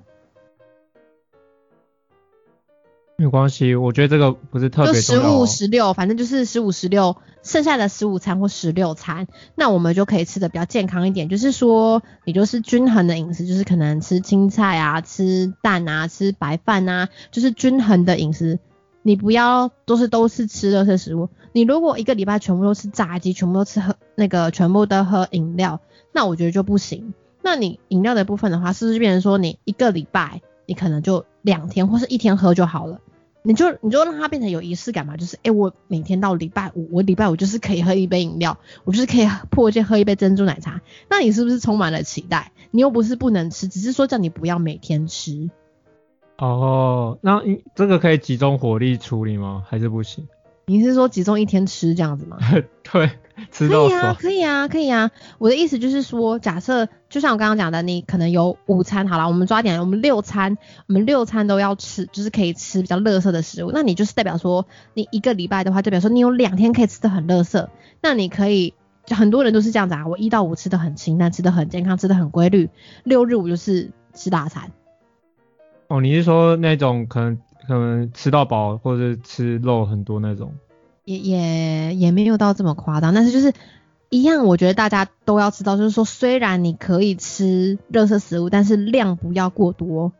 [3.17, 5.21] 没有关系，我觉得这个不是特别重要。
[5.21, 11.29] 就十五、十六，反正就是十五、十六，剩下的十五餐或十六餐，那我们就可以吃的比较健康一点。
[11.29, 18.59] 就是说，你就是均衡的饮食，就是可能吃青菜啊，吃蛋啊，吃白饭啊，就是均衡的饮食。
[19.01, 21.29] 你不要都是都是吃热色食物。
[21.53, 25.79] 你如果一个礼拜全部都吃炸鸡，全部都吃喝那个，全部都喝饮料，
[26.11, 27.13] 那我觉得就不行。
[27.41, 32.99] 那你饮料的部分的话，是不是变成说你一个礼拜你可能就两天或是一天喝就好了？
[33.43, 40.81] 你就你就让它变成有仪式感嘛，就是哎，我每天到礼拜五，我礼拜五就是可以喝一杯饮料，我就是可以破戒喝一杯珍珠奶茶。
[41.11, 42.51] 那你是不是充满了期待？
[42.71, 45.51] 你又不是不能吃，只是说叫你不要每天吃。
[46.39, 47.41] 哦，那
[47.75, 49.63] 这个可以集中火力处理吗？
[49.67, 50.27] 还是不行？
[50.67, 52.37] 你是说集中一天吃这样子吗？
[52.91, 53.11] 对，
[53.51, 55.11] 吃可以啊，可以啊，可以啊。
[55.37, 60.57] 我的意思就是说，假设就像我刚刚讲的，你可能有午餐，好了，我们抓点，我们六餐，
[60.87, 63.71] 我们六餐都要吃，就是可以吃比较乐色的食物。
[63.71, 67.69] 那你就是代表说，你一个礼拜的话，代表说你有两天可以吃的很乐色。
[68.01, 68.73] 那你可以，
[69.05, 72.69] 就很多人都是这样子啊，我一到五吃的很清淡，吃的很健康，吃的很规律，
[73.03, 74.71] 六日我就是吃大餐。
[75.89, 77.37] 哦，你是说那种可能？
[77.67, 80.53] 可能吃到饱或者吃肉很多那种，
[81.03, 83.53] 也也也没有到这么夸张，但是就是
[84.09, 90.11] 一样，我觉得大家都要知道，就是说虽然你可以吃热色食物，但是量不要过多。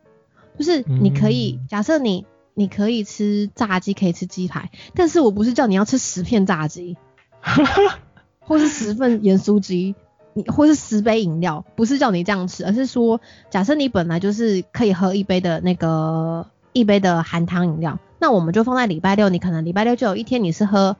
[0.57, 6.97] 就是你可以假设你你可以吃炸鸡，可以吃鸡排，但是我不是叫你要吃十片炸鸡，
[8.39, 9.95] 或是十份盐酥鸡，
[10.33, 16.47] 你或是十杯饮料，不是叫你这样吃，而是说假设你本来就是可以喝一杯的那个。
[16.75, 20.97] 一杯的含糖饮料，那我们就放在礼拜六，你可能礼拜六就有一天你是喝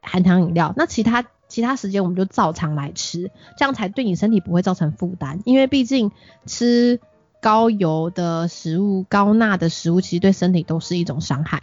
[0.00, 6.10] 含糖饮料，那其他其他时间我们就照常来吃，这样才对你身体不会造成负担，因为毕竟
[6.46, 7.00] 吃
[7.42, 11.60] 高油的食物、高钠的食物，其实对身体都是一种伤害。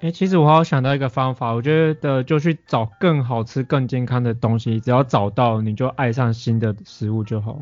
[0.00, 7.58] 哎，其实我好想到一个方法，我觉得就去找更好吃、更健康的东西，只要找到你就爱上新的食物就好。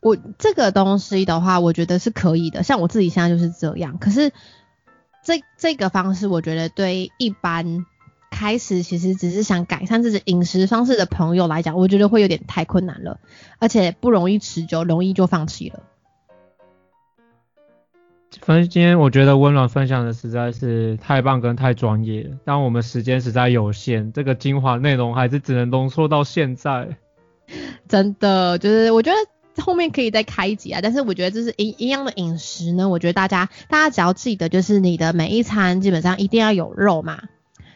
[0.00, 2.62] 我这个东西的话，我觉得是可以的。
[2.62, 3.98] 像我自己现在就是这样。
[3.98, 4.30] 可是
[5.24, 7.84] 这这个方式，我觉得对一般
[8.30, 13.18] 开始其实只是想改善自己饮食方式的朋友来讲，我觉得会有点太困难了，
[13.58, 15.82] 而且不容易持久，容易就放弃了。
[18.40, 26.96] 分今天我觉得温暖分享的实在是太棒跟太专业，但我们时间实在有限，这个精华内容还是只能浓缩到现在。
[27.88, 29.16] 真的，就是我觉得。
[29.62, 32.88] 后面可以再开一集啊，但是我觉得这是一一样的饮食呢。
[32.88, 37.22] 我觉得大家大家只要记得，就是你的每一餐基本上一定要有肉嘛，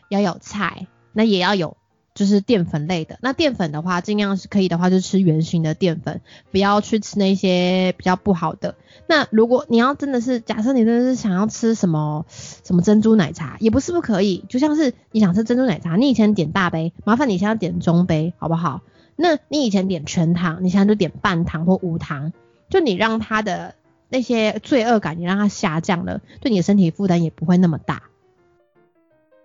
[0.08, 1.76] 要有菜，那也要有
[2.14, 3.18] 就是淀粉类的。
[3.20, 6.20] 那淀粉的话，尽量是可以的话就吃圆形的淀粉，
[6.50, 8.76] 不要去吃那些比较不好的。
[9.06, 12.24] 那如果你要真的是假设你真的是想要吃什么
[12.64, 14.44] 什么珍珠奶茶，也不是不可以。
[14.48, 18.82] 就像是你想吃珍珠奶茶，你以前点大杯，麻烦你现在点中杯，好不好？
[19.22, 22.32] 那你以前点全糖，你现在就点半糖或无糖，
[22.68, 23.76] 就你让它的
[24.08, 28.02] 那些罪恶感，你让它下降了，对你的身体负担也不会那么大。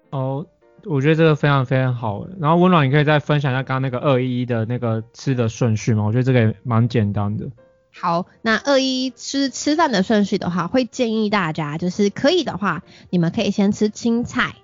[0.09, 0.47] 哦，
[0.84, 2.25] 我觉得这个非常非常好。
[2.39, 6.03] 然后温暖，你可以再分享一下刚刚那个二一一的那个吃的顺序吗？
[6.05, 7.45] 我觉得这个也蛮简单的。
[7.93, 14.55] 好，那二一吃吃饭的顺序的话，会建议大家就是可以的话，你们可以先吃青菜。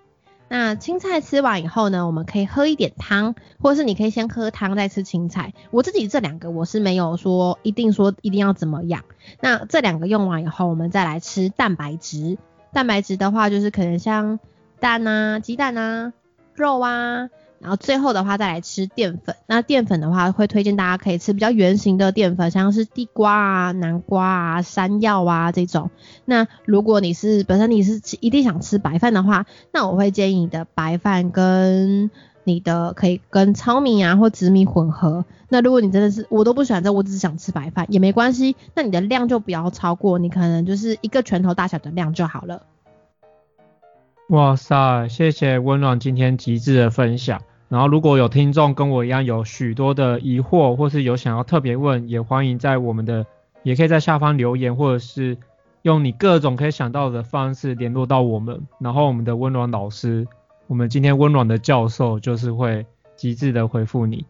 [0.56, 5.52] 那青菜吃完以后呢，我们可以喝一点汤，或者是你可以先喝汤再吃青菜。
[5.72, 9.04] 我自己这两个我是没有说一定说一定要怎么样。
[9.42, 12.38] 那这两个用完以后，我们再来吃蛋白质。
[12.72, 14.40] 蛋白质的话，就是可能像
[14.80, 16.14] 蛋啊、鸡蛋啊、
[16.54, 17.30] 肉啊。
[17.64, 25.90] 然后最后的话再来吃淀粉，那淀粉的话会推荐大家可以吃比较圆形的淀粉，像是地瓜啊、南瓜啊、山药啊这种。
[26.26, 32.12] 那如果你是本身你是一定想吃白饭的话，那我会建议你的白饭跟
[32.44, 35.24] 你的可以跟糙米啊或紫米混合。
[35.48, 42.64] 那如果你真的是我都不喜欢这，我只是想吃白饭也没关系，那你的量就不要超过，你可能就是一个拳头大小的量就好了。
[44.30, 47.42] 哇塞，谢谢温暖今天极致的分享。
[47.74, 53.26] 然后如果有听众跟我一样有许多的疑惑，或是有想要特别问，也欢迎在我们的，
[53.64, 55.36] 也可以在下方留言，或者是
[55.82, 58.62] 用你各种可以想到的方式联络到我们。
[58.78, 60.28] 然后我们的温暖老师，
[60.68, 64.28] 我们今天温暖的教授就是会极致的回复你。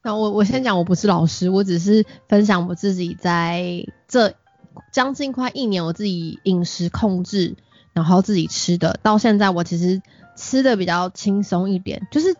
[0.00, 4.34] 那我我先讲，我不是老师，我只是分享我自己在这
[4.92, 7.56] 将近快一年我自己饮食控制。
[7.94, 10.00] 然后自己吃的，到现在我其实
[10.34, 12.34] 吃的比较轻松一点，就是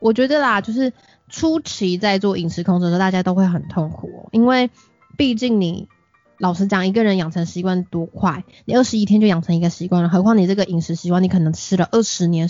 [0.00, 0.92] 我觉得啦，就是
[1.28, 4.70] 初期在做饮食控制的时候，大家都会很痛苦哦，因为
[5.16, 5.88] 毕竟你
[6.38, 12.48] 老实讲，一个人养成习惯多快，你二十一天就养成一个习惯了，何况你这个饮食习惯，你可能吃了二十年。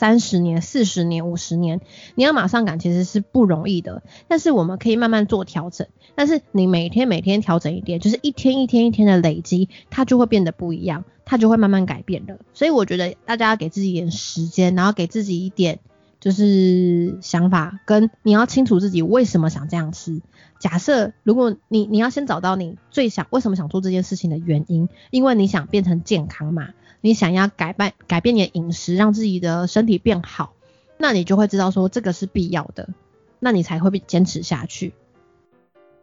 [0.00, 1.82] 三十年、四十年、五十年，
[2.14, 4.02] 你要马上改其实是不容易的。
[4.28, 5.88] 但是我们可以慢慢做调整。
[6.14, 12.38] 但是你每天每天调整一点，就是一天一天一天的累积，它就会变得不一样，它就会慢慢改变的。
[12.54, 15.80] 所以我觉得大家要给自己一点时间，然后给自己一点
[16.20, 20.20] 就是想法，跟你要清楚自己为什么想这样吃。
[20.58, 26.68] 假设如果你你要先找到你最想为什么想做这件事情的原因，因为你想变成健康嘛。
[27.02, 30.52] 你想要改变改变你的饮食，让自己的身体变好，
[30.98, 32.90] 那你就会知道说这个是必要的，
[33.38, 34.92] 那你才会坚持下去。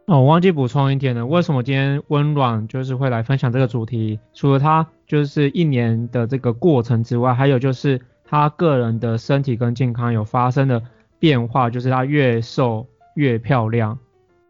[0.06, 4.18] 哦，我忘记补充一点了，为什么今天温暖就是会来分享这个主题？
[4.34, 10.82] 除了他就是一年的这个过程之外，还有就是他个人的身体跟健康有发生的
[11.18, 13.98] 变化，就是他越瘦越漂亮，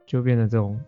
[0.06, 0.80] 就变得这种，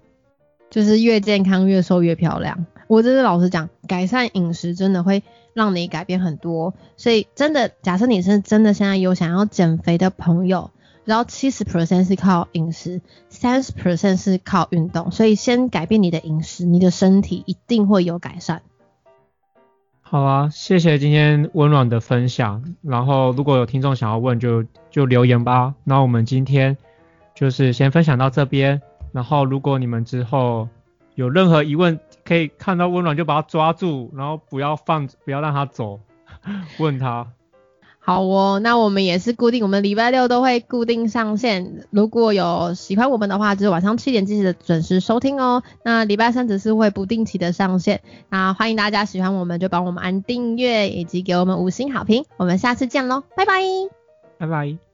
[0.71, 2.67] 就是越健康越瘦越漂亮。
[2.89, 5.23] 我真的老实讲，改善饮食真的会。
[5.53, 10.71] 让你改变很多，所以真的，假设你是真的现在有想要减肥的朋友，
[11.05, 18.63] 然后七十 percent 是靠饮食，三十 percent 是靠运动，所以先改变你的饮食，你的身体一定会有改善。
[20.11, 22.75] 好啊，谢谢今天温暖的分享。
[22.83, 25.73] 然后如果有听众想要问，就就留言吧。
[25.85, 26.77] 那我们今天
[27.33, 28.83] 就是先分享到这边。
[29.13, 30.69] 然后如果你们之后
[31.15, 36.01] 有任何疑问，可以看到温暖就把它抓住，然后不要放，不要让它走。
[36.81, 37.25] 问他。
[38.11, 41.85] 好哦，那我们也是固定，我们礼拜六都会固定上线。
[41.91, 45.63] 如果有喜欢我们的话，就是晚上七点记得准时收听哦。
[45.85, 48.01] 那礼拜三只是会不定期的上线。
[48.29, 52.25] 那欢迎大家喜欢我们就帮我们按订阅，以及给我们五星好评。
[52.37, 53.63] 我们下次见喽，拜拜。
[54.39, 54.90] 拜拜。